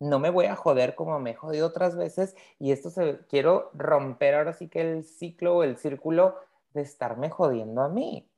[0.00, 3.70] No me voy a joder como me he jodido otras veces y esto se quiero
[3.74, 6.36] romper ahora sí que el ciclo o el círculo
[6.72, 8.28] de estarme jodiendo a mí.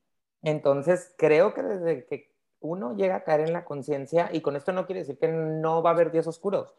[0.42, 2.31] Entonces, creo que desde que
[2.62, 5.82] uno llega a caer en la conciencia, y con esto no quiere decir que no
[5.82, 6.74] va a haber días oscuros,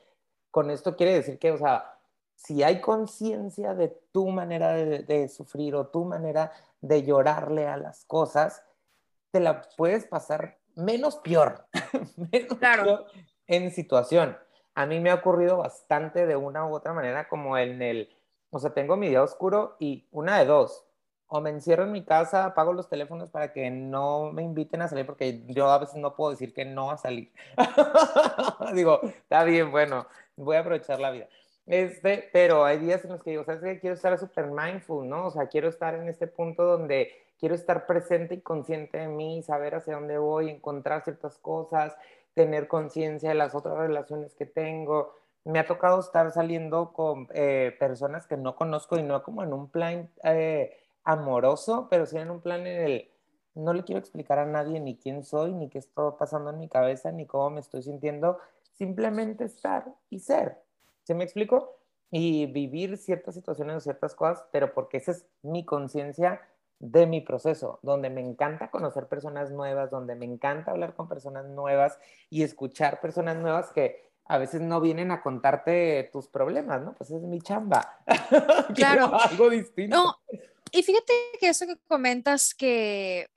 [0.52, 2.00] con esto quiere decir que, o sea,
[2.36, 7.78] si hay conciencia de tu manera de, de, sufrir o tu manera de llorarle a
[7.78, 8.64] las cosas,
[9.32, 11.66] te la puedes pasar menos peor,
[12.32, 12.84] menos Claro.
[12.84, 13.06] peor
[13.48, 14.38] en situación.
[14.76, 18.10] a mí me ha ocurrido bastante de una u otra manera, como en el,
[18.50, 20.86] o sea, tengo mi día oscuro y una de dos,
[21.36, 24.88] o me encierro en mi casa, apago los teléfonos para que no me inviten a
[24.88, 27.32] salir, porque yo a veces no puedo decir que no a salir.
[28.76, 30.06] Digo, está bien, bueno,
[30.36, 31.28] voy a aprovechar la vida.
[31.66, 33.80] Este, pero hay días en los que digo, ¿sabes qué?
[33.80, 35.26] Quiero estar súper mindful, ¿no?
[35.26, 39.42] O sea, quiero estar en este punto donde quiero estar presente y consciente de mí,
[39.42, 41.96] saber hacia dónde voy, encontrar ciertas cosas,
[42.36, 45.16] tener conciencia de las otras relaciones que tengo.
[45.46, 49.52] Me ha tocado estar saliendo con eh, personas que no conozco y no como en
[49.52, 53.10] un plan eh, amoroso, pero sí en un plan en el
[53.56, 56.68] no le quiero explicar a nadie ni quién soy, ni qué está pasando en mi
[56.68, 58.40] cabeza, ni cómo me estoy sintiendo,
[58.72, 60.58] simplemente estar y ser.
[61.04, 61.78] ¿Se me explico?
[62.10, 66.42] Y vivir ciertas situaciones o ciertas cosas, pero porque esa es mi conciencia
[66.80, 71.46] de mi proceso, donde me encanta conocer personas nuevas, donde me encanta hablar con personas
[71.46, 71.98] nuevas
[72.30, 76.94] y escuchar personas nuevas que a veces no vienen a contarte tus problemas, ¿no?
[76.96, 78.00] Pues es mi chamba.
[78.76, 79.20] Claro.
[79.20, 79.96] Algo distinto.
[79.96, 80.18] No,
[80.72, 83.28] y fíjate que eso que comentas que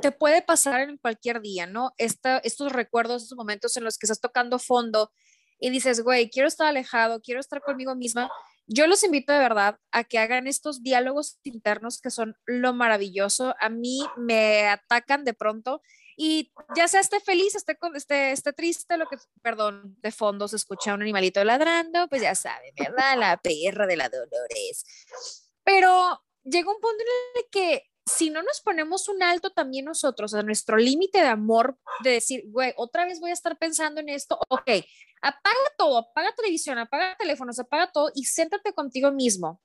[0.00, 1.92] te puede pasar en cualquier día, ¿no?
[1.98, 5.10] Esta, estos recuerdos, estos momentos en los que estás tocando fondo
[5.58, 8.30] y dices, güey, quiero estar alejado, quiero estar conmigo misma.
[8.66, 13.54] Yo los invito de verdad a que hagan estos diálogos internos que son lo maravilloso.
[13.60, 15.82] A mí me atacan de pronto
[16.20, 20.56] y ya sea esté feliz, esté, esté, esté triste, lo que, perdón, de fondo se
[20.56, 23.16] escucha un animalito ladrando, pues ya saben, ¿verdad?
[23.16, 24.84] La perra de la Dolores.
[25.62, 30.34] Pero llega un punto en el que si no nos ponemos un alto también nosotros
[30.34, 34.08] a nuestro límite de amor, de decir, güey, otra vez voy a estar pensando en
[34.08, 34.70] esto, ok,
[35.22, 39.62] apaga todo, apaga televisión, apaga teléfonos, apaga todo y siéntate contigo mismo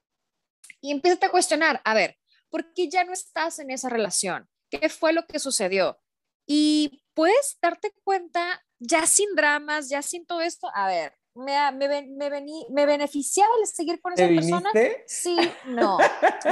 [0.81, 4.47] y empieza a cuestionar, a ver, ¿por qué ya no estás en esa relación?
[4.69, 6.02] ¿Qué fue lo que sucedió?
[6.45, 12.01] Y puedes darte cuenta, ya sin dramas, ya sin todo esto, a ver, me, me,
[12.07, 14.69] me, vení, me beneficiaba el seguir con esa ¿Te persona.
[14.73, 15.03] viniste?
[15.07, 15.37] Sí,
[15.67, 15.97] no,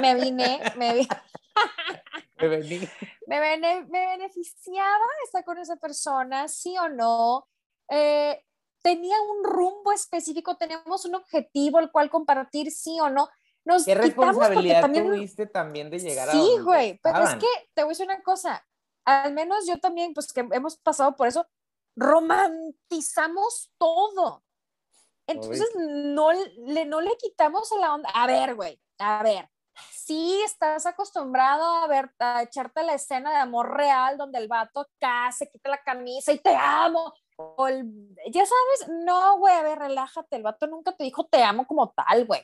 [0.02, 1.08] me vine, me vi-
[2.38, 2.80] Me vení.
[3.28, 7.48] me, bene- me beneficiaba estar con esa persona, sí o no.
[7.89, 8.44] Eh,
[8.82, 13.30] tenía un rumbo específico, teníamos un objetivo el cual compartir, sí o no.
[13.64, 17.84] Nos ¿Qué responsabilidad también tuviste también de llegar a Sí, güey, pero es que te
[17.84, 18.66] voy a decir una cosa,
[19.06, 21.47] al menos yo también, pues que hemos pasado por eso,
[21.95, 24.43] romantizamos todo.
[25.28, 28.10] Entonces no le, no le quitamos a la onda.
[28.14, 29.49] A ver, güey, a ver,
[29.91, 34.82] sí estás acostumbrado a ver, a echarte la escena de amor real donde el vato
[34.82, 37.14] acá se quita la camisa y te amo.
[37.38, 41.41] O el- ya sabes, no, güey, a ver, relájate, el vato nunca te dijo te
[41.43, 42.43] amo como tal, güey.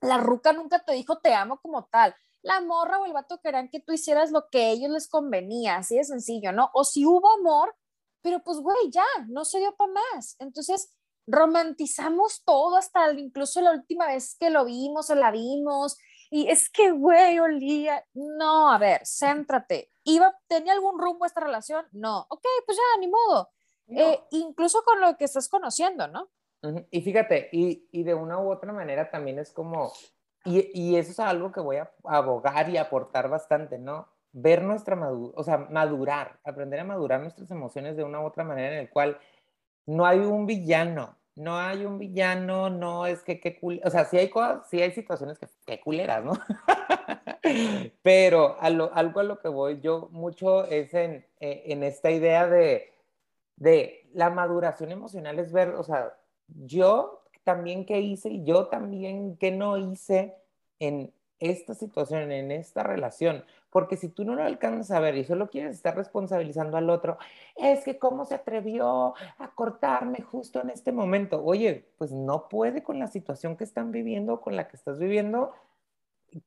[0.00, 2.14] La ruca nunca te dijo te amo como tal.
[2.44, 5.76] La morra o el vato querían que tú hicieras lo que a ellos les convenía,
[5.76, 6.70] así de sencillo, ¿no?
[6.74, 7.74] O si hubo amor,
[8.20, 10.36] pero pues, güey, ya, no se dio para más.
[10.38, 10.94] Entonces,
[11.26, 15.96] romantizamos todo hasta incluso la última vez que lo vimos o la vimos.
[16.30, 18.04] Y es que, güey, olía.
[18.12, 19.90] No, a ver, céntrate.
[20.04, 21.86] ¿Iba, ¿Tenía algún rumbo esta relación?
[21.92, 22.26] No.
[22.28, 23.48] Ok, pues ya, ni modo.
[23.86, 24.00] No.
[24.02, 26.30] Eh, incluso con lo que estás conociendo, ¿no?
[26.90, 29.92] Y fíjate, y, y de una u otra manera también es como,
[30.44, 34.08] y, y eso es algo que voy a abogar y aportar bastante, ¿no?
[34.32, 38.44] Ver nuestra madurez, o sea, madurar, aprender a madurar nuestras emociones de una u otra
[38.44, 39.18] manera en el cual
[39.86, 44.04] no hay un villano, no hay un villano, no es que qué cul- o sea,
[44.06, 46.32] sí hay cosas, sí hay situaciones que qué culeras, ¿no?
[48.02, 52.10] Pero a lo- algo a lo que voy yo mucho es en, eh, en esta
[52.10, 52.92] idea de,
[53.56, 56.14] de la maduración emocional es ver, o sea,
[56.48, 60.34] yo también qué hice y yo también qué no hice
[60.78, 63.44] en esta situación, en esta relación.
[63.70, 67.18] Porque si tú no lo alcanzas a ver y solo quieres estar responsabilizando al otro,
[67.56, 71.44] es que cómo se atrevió a cortarme justo en este momento.
[71.44, 75.52] Oye, pues no puede con la situación que están viviendo, con la que estás viviendo.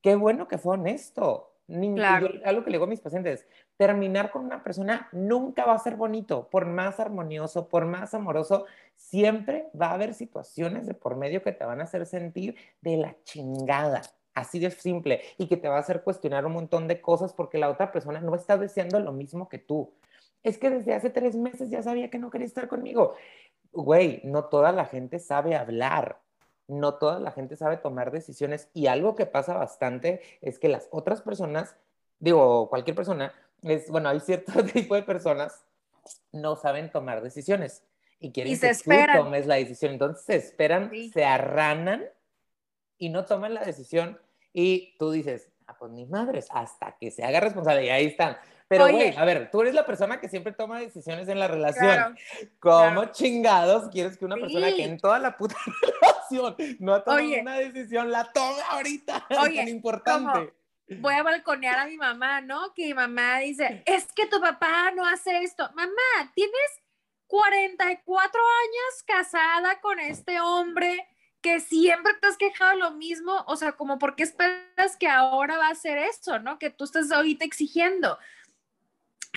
[0.01, 1.56] Qué bueno que fue honesto.
[1.67, 2.29] Ni- Claro.
[2.33, 3.45] yo- algo que le digo a mis pacientes,
[3.75, 8.65] terminar con una persona nunca va a ser bonito, por más armonioso, por más amoroso,
[8.95, 12.97] siempre va a haber situaciones de por medio que te van a hacer sentir de
[12.97, 14.01] la chingada,
[14.33, 17.57] así de simple, y que te va a hacer cuestionar un montón de cosas porque
[17.57, 19.93] la otra persona no está deseando lo mismo que tú.
[20.43, 23.15] Es que desde hace tres meses ya sabía que no quería estar conmigo.
[23.73, 26.21] Güey, no toda la gente sabe hablar
[26.67, 30.87] no toda la gente sabe tomar decisiones y algo que pasa bastante es que las
[30.91, 31.75] otras personas,
[32.19, 35.63] digo, cualquier persona, es, bueno, hay cierto tipo de personas
[36.31, 37.83] no saben tomar decisiones
[38.19, 39.17] y quieren Y se que esperan.
[39.17, 41.09] tú tomes la decisión, entonces se esperan, Sí.
[41.11, 42.05] se arranan
[42.97, 44.19] y no toman la decisión
[44.53, 48.37] y tú dices, ah, pues ni madres, hasta que se haga responsable y ahí están
[48.67, 51.85] Pero, güey, a ver, tú eres la persona que siempre toma decisiones en la relación.
[51.85, 52.15] Claro,
[52.59, 53.11] ¿Cómo claro.
[53.13, 55.55] chingados quieres que una persona que en toda la puta
[56.79, 57.41] no ha tomado Oye.
[57.41, 59.25] una decisión la tome ahorita?
[59.41, 60.53] Oye, tan importante.
[60.99, 62.73] voy a balconear a mi mamá, ¿no?
[62.73, 65.69] Que mi mamá dice, es que tu papá no hace esto.
[65.75, 66.81] Mamá, tienes
[67.27, 71.07] 44 años casada con este hombre
[71.41, 75.57] que siempre te has quejado lo mismo, o sea, como por qué esperas que ahora
[75.57, 76.57] va a hacer eso, ¿no?
[76.57, 78.17] Que tú estás ahorita exigiendo.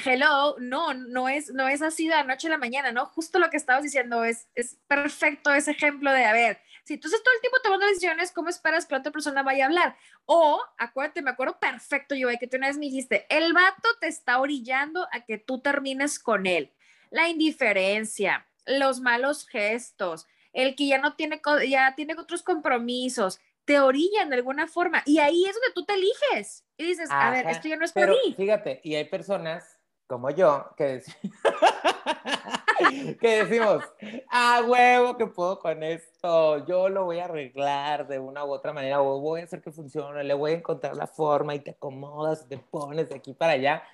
[0.05, 3.07] Hello, no, no es, no es así de la noche a la mañana, ¿no?
[3.07, 7.09] Justo lo que estabas diciendo es, es perfecto ese ejemplo de, a ver, si tú
[7.09, 9.97] estás todo el tiempo tomando decisiones, ¿cómo esperas que la otra persona vaya a hablar?
[10.25, 14.09] O, acuérdate, me acuerdo perfecto, yo, que tú una vez me dijiste, el vato te
[14.09, 16.73] está orillando a que tú termines con él.
[17.11, 23.79] La indiferencia, los malos gestos, el que ya no tiene, ya tiene otros compromisos, te
[23.79, 25.03] orillan de alguna forma.
[25.07, 26.65] Y ahí es donde tú te eliges.
[26.77, 28.35] Y dices, a ver, Ajá, esto ya no es para Pero mí.
[28.35, 29.80] fíjate, y hay personas
[30.11, 31.21] como yo que, dec-
[33.21, 33.85] que decimos,
[34.29, 38.73] ah, huevo, que puedo con esto, yo lo voy a arreglar de una u otra
[38.73, 41.71] manera, o voy a hacer que funcione, le voy a encontrar la forma y te
[41.71, 43.85] acomodas, te pones de aquí para allá.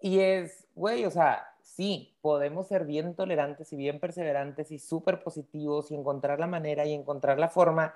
[0.00, 5.22] Y es, güey, o sea, sí, podemos ser bien tolerantes y bien perseverantes y súper
[5.22, 7.94] positivos y encontrar la manera y encontrar la forma,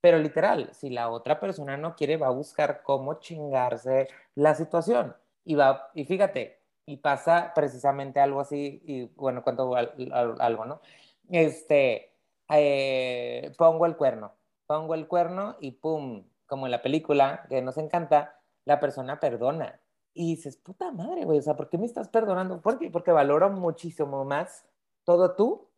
[0.00, 4.06] pero literal, si la otra persona no quiere, va a buscar cómo chingarse
[4.36, 5.16] la situación.
[5.44, 6.57] Y, va, y fíjate,
[6.88, 10.80] y pasa precisamente algo así, y bueno, cuento al- al- algo, ¿no?
[11.28, 12.14] Este,
[12.48, 14.32] eh, pongo el cuerno,
[14.66, 19.80] pongo el cuerno y pum, como en la película que nos encanta, la persona perdona.
[20.14, 22.60] Y dices, puta madre, güey, o sea, ¿por qué me estás perdonando?
[22.62, 22.90] ¿Por qué?
[22.90, 24.66] Porque valoro muchísimo más
[25.04, 25.68] todo tú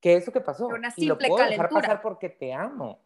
[0.00, 0.68] que eso que pasó.
[0.68, 1.80] Una y lo simple puedo dejar calentura.
[1.82, 3.00] pasar porque te amo.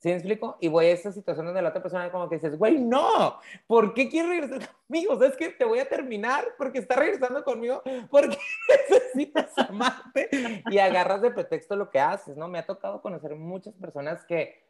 [0.00, 0.56] ¿Sí me explico?
[0.60, 3.92] Y voy a esa situación donde la otra persona como que dices, güey, no, ¿por
[3.92, 5.12] qué quieres regresar conmigo?
[5.12, 8.38] O sea, es que te voy a terminar porque está regresando conmigo porque
[8.88, 10.30] necesitas amarte
[10.70, 12.48] y agarras de pretexto lo que haces, ¿no?
[12.48, 14.64] Me ha tocado conocer muchas personas que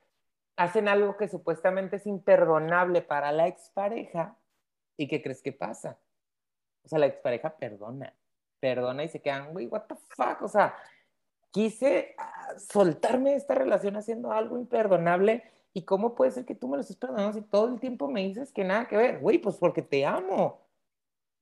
[0.56, 4.36] hacen algo que supuestamente es imperdonable para la expareja
[4.96, 5.96] y ¿qué crees que pasa?
[6.82, 8.16] O sea, la expareja perdona,
[8.58, 10.74] perdona y se quedan, güey, what the fuck, o sea,
[11.50, 15.42] quise ah, soltarme de esta relación haciendo algo imperdonable
[15.72, 18.22] y cómo puede ser que tú me lo estés perdonando si todo el tiempo me
[18.26, 20.60] dices que nada que ver, güey, pues porque te amo,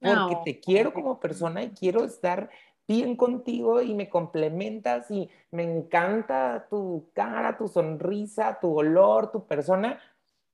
[0.01, 0.43] porque No.
[0.45, 2.51] te quiero como persona y quiero estar
[2.87, 9.47] bien contigo y me complementas y me encanta tu cara, tu sonrisa, tu olor, tu
[9.47, 10.01] persona,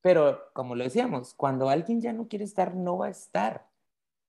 [0.01, 3.67] pero como lo decíamos, cuando alguien ya no quiere estar, no va a estar.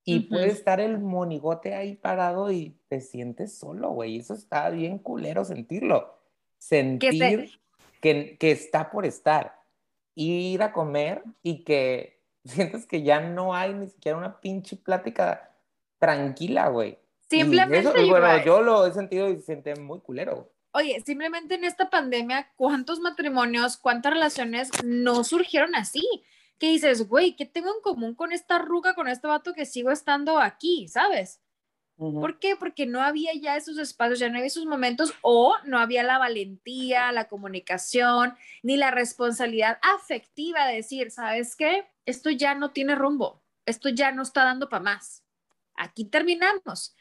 [0.05, 0.29] Y Ujú.
[0.29, 4.17] puede estar el monigote ahí parado y te sientes solo, güey.
[4.17, 6.19] Eso está bien culero sentirlo.
[6.59, 7.59] Sentir
[7.99, 9.59] que, que está por estar.
[10.13, 15.57] Ir a comer y que sientes que ya no hay ni siquiera una pinche plática
[15.97, 16.99] tranquila, güey.
[17.31, 20.51] Y Simplemente, eso, y bueno, Yubay, yo lo he sentido y se siente muy culero.
[20.73, 26.05] Oye, simplemente en esta pandemia, ¿cuántos matrimonios, cuántas relaciones no surgieron así?
[26.59, 29.91] Que dices, güey, ¿qué tengo en común con esta ruca, con este vato que sigo
[29.91, 31.41] estando aquí, ¿sabes?
[32.21, 32.55] ¿Por qué?
[32.57, 36.17] Porque no había ya esos espacios, ya no había esos momentos o no había la
[36.17, 41.87] valentía, la comunicación, ni la responsabilidad afectiva de decir, ¿sabes qué?
[42.05, 45.23] Esto ya no tiene rumbo, esto ya no está dando para más.
[45.75, 46.95] Aquí terminamos.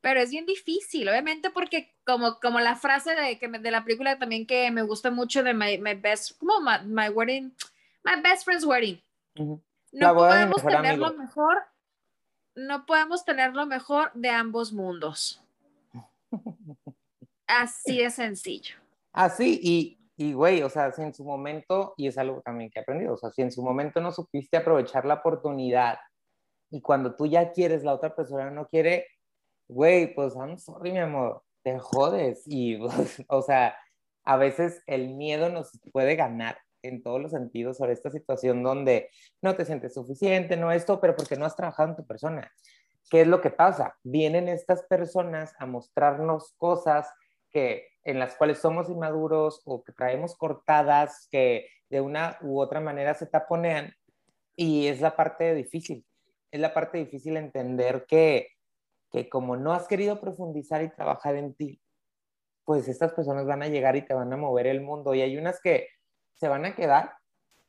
[0.00, 3.84] Pero es bien difícil, obviamente, porque como, como la frase de, que me- de la
[3.84, 7.54] película también que me gusta mucho de My, my Best, como my, my Wedding,
[8.04, 9.00] My Best Friend's Wedding.
[9.92, 11.22] No boda de mi podemos mejor tener lo amigo.
[11.22, 11.62] mejor,
[12.54, 15.42] no podemos tener lo mejor de ambos mundos.
[17.46, 18.76] Así de sencillo.
[19.12, 22.78] Así, y, y güey, o sea, si en su momento, y es algo también que
[22.78, 25.98] he aprendido, o sea, si en su momento no supiste aprovechar la oportunidad
[26.70, 29.06] y cuando tú ya quieres, la otra persona no quiere,
[29.66, 32.44] güey, pues I'm sorry, mi amor, te jodes.
[32.46, 32.78] Y,
[33.28, 33.76] o sea,
[34.24, 39.10] a veces el miedo nos puede ganar en todos los sentidos sobre esta situación donde
[39.42, 42.50] no te sientes suficiente, no esto, pero porque no has trabajado en tu persona.
[43.10, 43.96] ¿Qué es lo que pasa?
[44.02, 47.12] Vienen estas personas a mostrarnos cosas
[47.50, 52.80] que en las cuales somos inmaduros o que traemos cortadas que de una u otra
[52.80, 53.92] manera se taponean
[54.56, 56.06] y es la parte difícil.
[56.50, 58.48] Es la parte difícil entender que,
[59.10, 61.80] que como no has querido profundizar y trabajar en ti,
[62.64, 65.36] pues estas personas van a llegar y te van a mover el mundo y hay
[65.36, 65.88] unas que
[66.36, 67.14] se van a quedar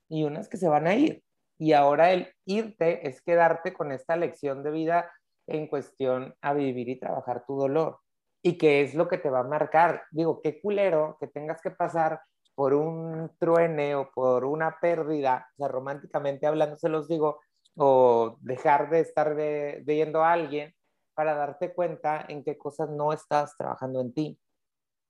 [0.09, 1.23] y unas que se van a ir.
[1.57, 5.11] Y ahora el irte es quedarte con esta lección de vida
[5.47, 7.99] en cuestión a vivir y trabajar tu dolor.
[8.43, 10.03] Y que es lo que te va a marcar.
[10.11, 12.21] Digo, qué culero que tengas que pasar
[12.55, 17.39] por un truene o por una pérdida, o sea, románticamente hablando, se los digo,
[17.75, 20.73] o dejar de estar ve- viendo a alguien
[21.13, 24.39] para darte cuenta en qué cosas no estabas trabajando en ti,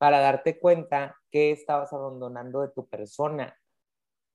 [0.01, 3.55] para darte cuenta que estabas abandonando de tu persona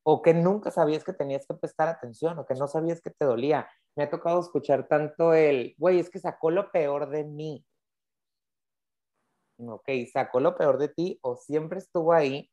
[0.05, 3.25] o que nunca sabías que tenías que prestar atención o que no sabías que te
[3.25, 3.69] dolía.
[3.97, 7.67] Me ha tocado escuchar tanto el, güey, es que sacó lo peor de mí.
[9.59, 12.49] Ok, sacó lo peor de ti o siempre estuvo ahí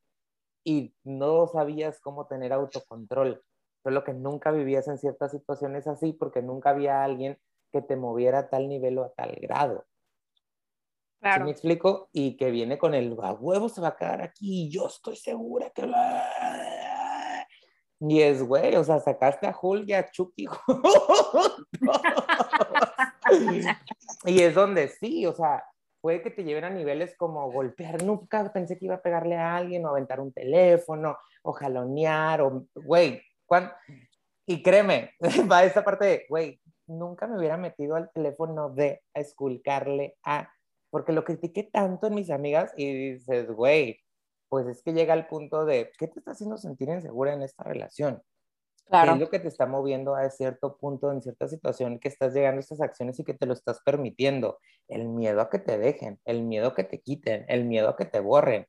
[0.64, 3.44] y no sabías cómo tener autocontrol.
[3.84, 7.38] Solo que nunca vivías en ciertas situaciones así porque nunca había alguien
[7.72, 9.86] que te moviera a tal nivel o a tal grado.
[11.24, 11.46] ¿Sí Claro.
[11.46, 12.10] me explico?
[12.12, 15.70] Y que viene con el a huevo se va a quedar aquí, yo estoy segura
[15.70, 17.48] que la...
[18.02, 20.48] Y es, güey, o sea, sacaste a Hulk y a Chucky
[24.26, 25.64] y es donde sí, o sea,
[26.02, 29.56] puede que te lleven a niveles como golpear, nunca pensé que iba a pegarle a
[29.56, 33.72] alguien o aventar un teléfono o jalonear o, güey, ¿cuán-
[34.46, 35.12] y créeme,
[35.50, 40.50] va esta parte de, güey, nunca me hubiera metido al teléfono de esculcarle a,
[40.94, 44.00] porque lo critiqué tanto en mis amigas y dices, güey,
[44.50, 47.66] pues es que llega al punto de, ¿qué te está haciendo sentir insegura en esta
[47.66, 48.24] relación?
[49.00, 49.14] ¿Qué Claro.
[49.14, 52.60] es lo que te está moviendo a cierto punto en cierta situación que estás llegando
[52.60, 54.60] a estas acciones y que te lo estás permitiendo?
[54.88, 57.98] El miedo a que te dejen, el miedo a que te quiten, el miedo a
[57.98, 58.68] que te borren.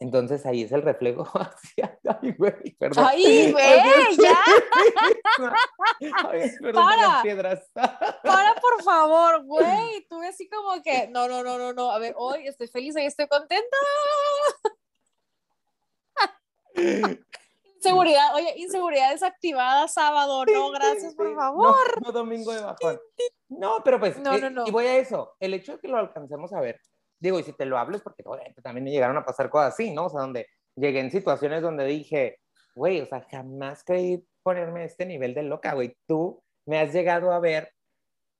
[0.00, 1.98] Entonces ahí es el reflejo hacia...
[2.22, 3.04] Ay, güey, perdón.
[3.06, 4.42] Ay, güey, ya.
[6.30, 7.02] Ay, perdón Para.
[7.02, 7.70] las piedras.
[7.74, 10.06] Para, por favor, güey.
[10.08, 11.90] Tuve así como que, no, no, no, no, no.
[11.90, 13.76] A ver, hoy estoy feliz, hoy estoy contenta.
[17.76, 22.00] Inseguridad, oye, inseguridad desactivada sábado, no, gracias, por favor.
[22.00, 23.00] No, no domingo de bajón.
[23.48, 24.66] No, pero pues, No, eh, no, no.
[24.66, 26.80] y voy a eso, el hecho de que lo alcancemos a ver,
[27.20, 29.74] digo, y si te lo hablo es porque obviamente también me llegaron a pasar cosas
[29.74, 30.06] así, ¿no?
[30.06, 32.38] O sea, donde llegué en situaciones donde dije,
[32.74, 36.92] güey, o sea, jamás creí ponerme a este nivel de loca, güey, tú me has
[36.92, 37.72] llegado a ver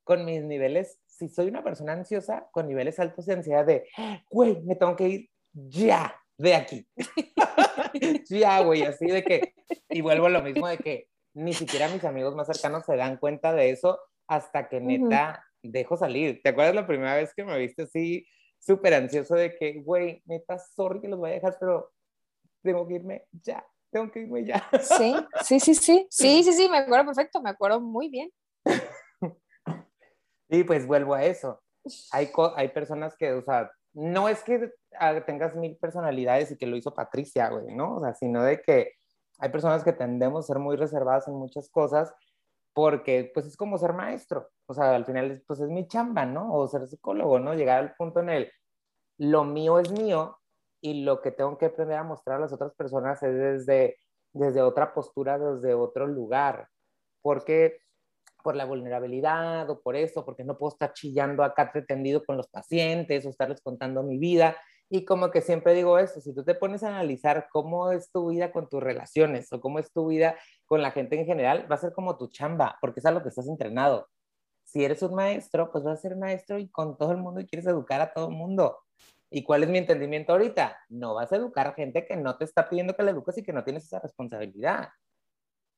[0.04, 3.88] con mis niveles, si soy una persona ansiosa, con niveles altos de ansiedad de,
[4.30, 6.88] güey, me tengo que ir ya de aquí.
[8.28, 9.54] ya, güey, así de que,
[9.88, 13.18] y vuelvo a lo mismo de que ni siquiera mis amigos más cercanos se dan
[13.18, 16.40] cuenta de eso hasta que neta dejo salir.
[16.42, 18.26] ¿Te acuerdas la primera vez que me viste así
[18.60, 21.90] súper ansioso de que, güey, neta, sorry que los voy a dejar, pero
[22.62, 24.68] tengo que irme ya, tengo que irme ya.
[24.82, 26.06] Sí, sí, sí, sí.
[26.10, 28.30] Sí, sí, sí, me acuerdo perfecto, me acuerdo muy bien.
[30.48, 31.62] Y pues vuelvo a eso.
[32.12, 34.72] Hay, hay personas que, o sea, no es que
[35.26, 37.96] tengas mil personalidades y que lo hizo Patricia, güey, ¿no?
[37.96, 38.92] O sea, sino de que
[39.38, 42.12] hay personas que tendemos a ser muy reservadas en muchas cosas
[42.72, 44.50] porque, pues, es como ser maestro.
[44.66, 46.52] O sea, al final, pues, es mi chamba, ¿no?
[46.54, 47.54] O ser psicólogo, ¿no?
[47.54, 48.52] Llegar al punto en el,
[49.18, 50.38] lo mío es mío
[50.80, 53.98] y lo que tengo que aprender a mostrar a las otras personas es desde,
[54.32, 56.68] desde otra postura, desde otro lugar.
[57.22, 57.80] Porque
[58.42, 62.48] por la vulnerabilidad o por eso, porque no puedo estar chillando acá pretendido con los
[62.48, 64.56] pacientes o estarles contando mi vida.
[64.92, 68.30] Y como que siempre digo esto, si tú te pones a analizar cómo es tu
[68.30, 70.36] vida con tus relaciones o cómo es tu vida
[70.66, 73.22] con la gente en general, va a ser como tu chamba, porque es a lo
[73.22, 74.08] que estás entrenado.
[74.64, 77.46] Si eres un maestro, pues vas a ser maestro y con todo el mundo y
[77.46, 78.78] quieres educar a todo el mundo.
[79.30, 80.76] ¿Y cuál es mi entendimiento ahorita?
[80.88, 83.44] No vas a educar a gente que no te está pidiendo que la eduques y
[83.44, 84.88] que no tienes esa responsabilidad.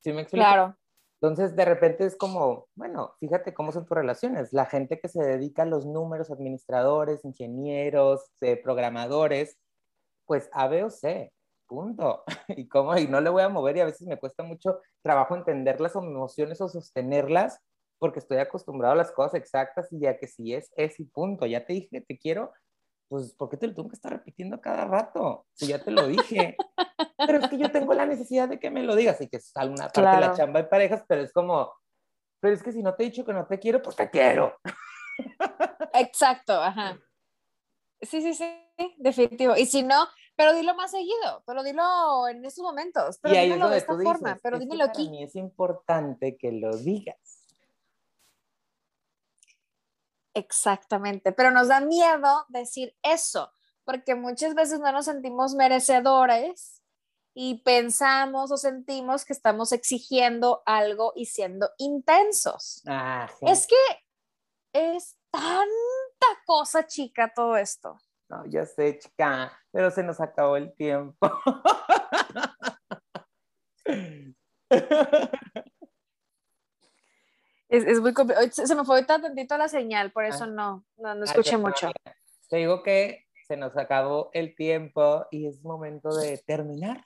[0.00, 0.42] ¿Sí me explico?
[0.42, 0.76] Claro.
[1.23, 4.53] Entonces, de repente es como, bueno, fíjate cómo son tus relaciones.
[4.53, 9.57] La gente que se dedica a los números, administradores, ingenieros, eh, programadores,
[10.27, 11.33] pues A, B o C,
[11.68, 12.25] punto.
[12.59, 15.37] Y cómo, y no le voy a mover y a veces me cuesta mucho trabajo
[15.37, 17.61] entenderlas o emociones o sostenerlas
[18.01, 21.47] porque estoy acostumbrado a las cosas exactas y ya que si es, es y punto.
[21.47, 22.53] Ya te dije te quiero,
[23.12, 25.46] pues ¿por qué te lo tengo que estar repitiendo cada rato?
[25.52, 26.56] Si ya te lo dije.
[27.18, 29.52] pero es que yo tengo la necesidad de que me lo digas y que es
[29.54, 31.70] alguna parte de la chamba de parejas, pero es como,
[32.40, 34.56] pero es que si no te he dicho que no te quiero, pues te quiero.
[35.92, 36.98] Exacto, ajá.
[38.00, 39.56] Sí, sí, sí, definitivo.
[39.56, 43.76] Y si no, pero dilo más seguido, pero dilo en estos momentos, pero dímelo de
[43.76, 45.10] esta dices, forma, pero "Es que dímelo para aquí.
[45.10, 47.41] mí es importante que lo digas.
[50.35, 53.53] Exactamente, pero nos da miedo decir eso,
[53.85, 56.83] porque muchas veces no nos sentimos merecedores
[57.35, 62.83] y pensamos o sentimos que estamos exigiendo algo y siendo intensos.
[62.87, 63.76] Ah, Es que
[64.72, 67.99] es tanta cosa chica todo esto.
[68.28, 71.30] No, ya sé, chica, pero se nos acabó el tiempo.
[77.73, 80.49] Es, es muy compli- Se, me fue ahorita tantito la señal, por eso Ah.
[80.49, 81.87] no, no, no escuché mucho.
[81.87, 82.18] amiga.
[82.49, 87.05] Te digo que se nos acabó el tiempo y es momento de terminar.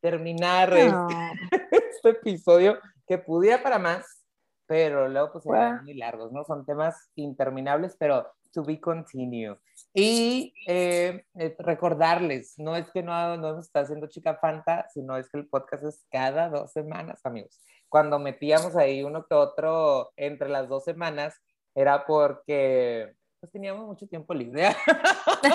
[0.00, 1.08] Terminar este, No.
[1.70, 4.24] este episodio que pudiera para más,
[4.66, 5.54] pero luego pues Wow.
[5.54, 6.44] van muy largos, ¿no?
[6.44, 9.56] Son temas interminables, pero to be continue.
[9.94, 15.16] Y eh, eh, recordarles, no es que no, no nos está haciendo Chica Fanta, sino
[15.16, 17.60] es que el podcast es cada dos semanas, amigos.
[17.90, 21.38] Cuando metíamos ahí uno que otro entre las dos semanas,
[21.74, 24.68] era porque pues teníamos mucho tiempo libre.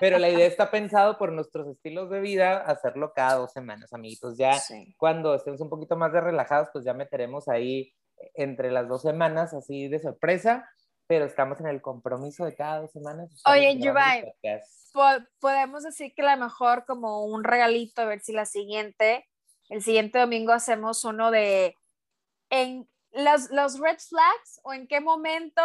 [0.00, 4.36] Pero la idea está pensado por nuestros estilos de vida hacerlo cada dos semanas, amiguitos.
[4.36, 4.94] Ya Sí.
[4.98, 7.92] cuando estemos un poquito más de relajados, pues ya meteremos ahí
[8.34, 10.68] entre las dos semanas, así de sorpresa,
[11.06, 13.30] pero estamos en el compromiso de cada dos semanas.
[13.46, 14.92] Oye, podcast.
[14.92, 19.26] Po- podemos decir que a lo mejor como un regalito, a ver si la siguiente,
[19.72, 21.78] el siguiente domingo hacemos uno de
[22.50, 25.62] en los, los red flags o en qué momento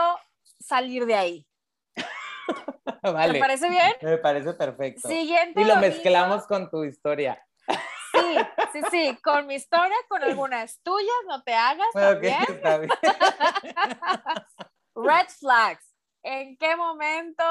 [0.61, 1.47] salir de ahí.
[3.03, 3.91] ¿Te Vale, parece bien?
[4.01, 5.09] me parece perfecto.
[5.09, 7.45] Siguiente y lo domingo, mezclamos con tu historia.
[7.67, 8.37] Sí,
[8.71, 12.37] sí, sí, con mi historia, con algunas tuyas, no te hagas Ok, también.
[12.47, 12.91] está bien.
[14.95, 15.93] Red flags.
[16.23, 17.43] ¿En qué momento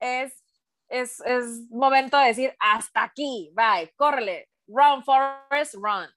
[0.00, 0.42] es,
[0.88, 3.52] es, es momento de decir hasta aquí?
[3.54, 4.49] Bye, córrele.
[4.72, 6.08] Run, Forest, run.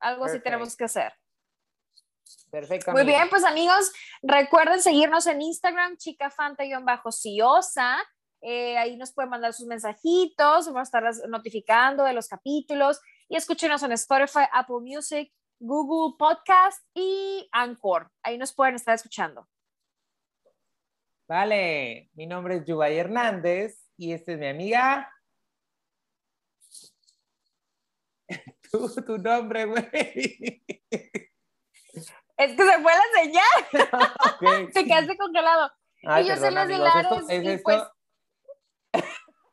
[0.00, 0.44] Algo así Perfect.
[0.44, 1.12] tenemos que hacer.
[2.50, 2.92] Perfecto.
[2.92, 3.92] Muy bien, pues amigos,
[4.22, 7.98] recuerden seguirnos en Instagram, chicafanta-ciosa.
[8.40, 13.36] Eh, ahí nos pueden mandar sus mensajitos, vamos a estar notificando de los capítulos y
[13.36, 18.10] escúchenos en Spotify, Apple Music, Google Podcast y Anchor.
[18.22, 19.48] Ahí nos pueden estar escuchando.
[21.26, 25.12] Vale, mi nombre es Yubay Hernández y esta es mi amiga.
[28.70, 30.62] Tu, tu nombre, güey.
[32.36, 33.88] Es que se fue la señal,
[34.34, 34.70] Ok.
[34.74, 35.70] te quedaste congelado.
[36.06, 39.02] Ay, y yo soy Leslie Lares es y esto- pues-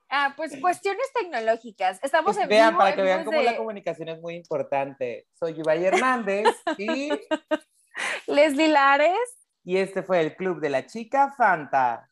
[0.10, 2.00] Ah, pues cuestiones tecnológicas.
[2.04, 2.80] Estamos en vean, vivo.
[2.80, 5.28] para que vean cómo la comunicación es muy importante.
[5.34, 6.46] Soy Yubay Hernández
[6.78, 7.10] y,
[8.28, 9.18] Leslie Lares.
[9.64, 12.08] y este fue el Club de la Chica Fanta.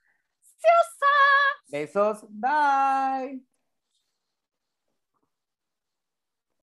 [1.67, 3.41] Besos, bye.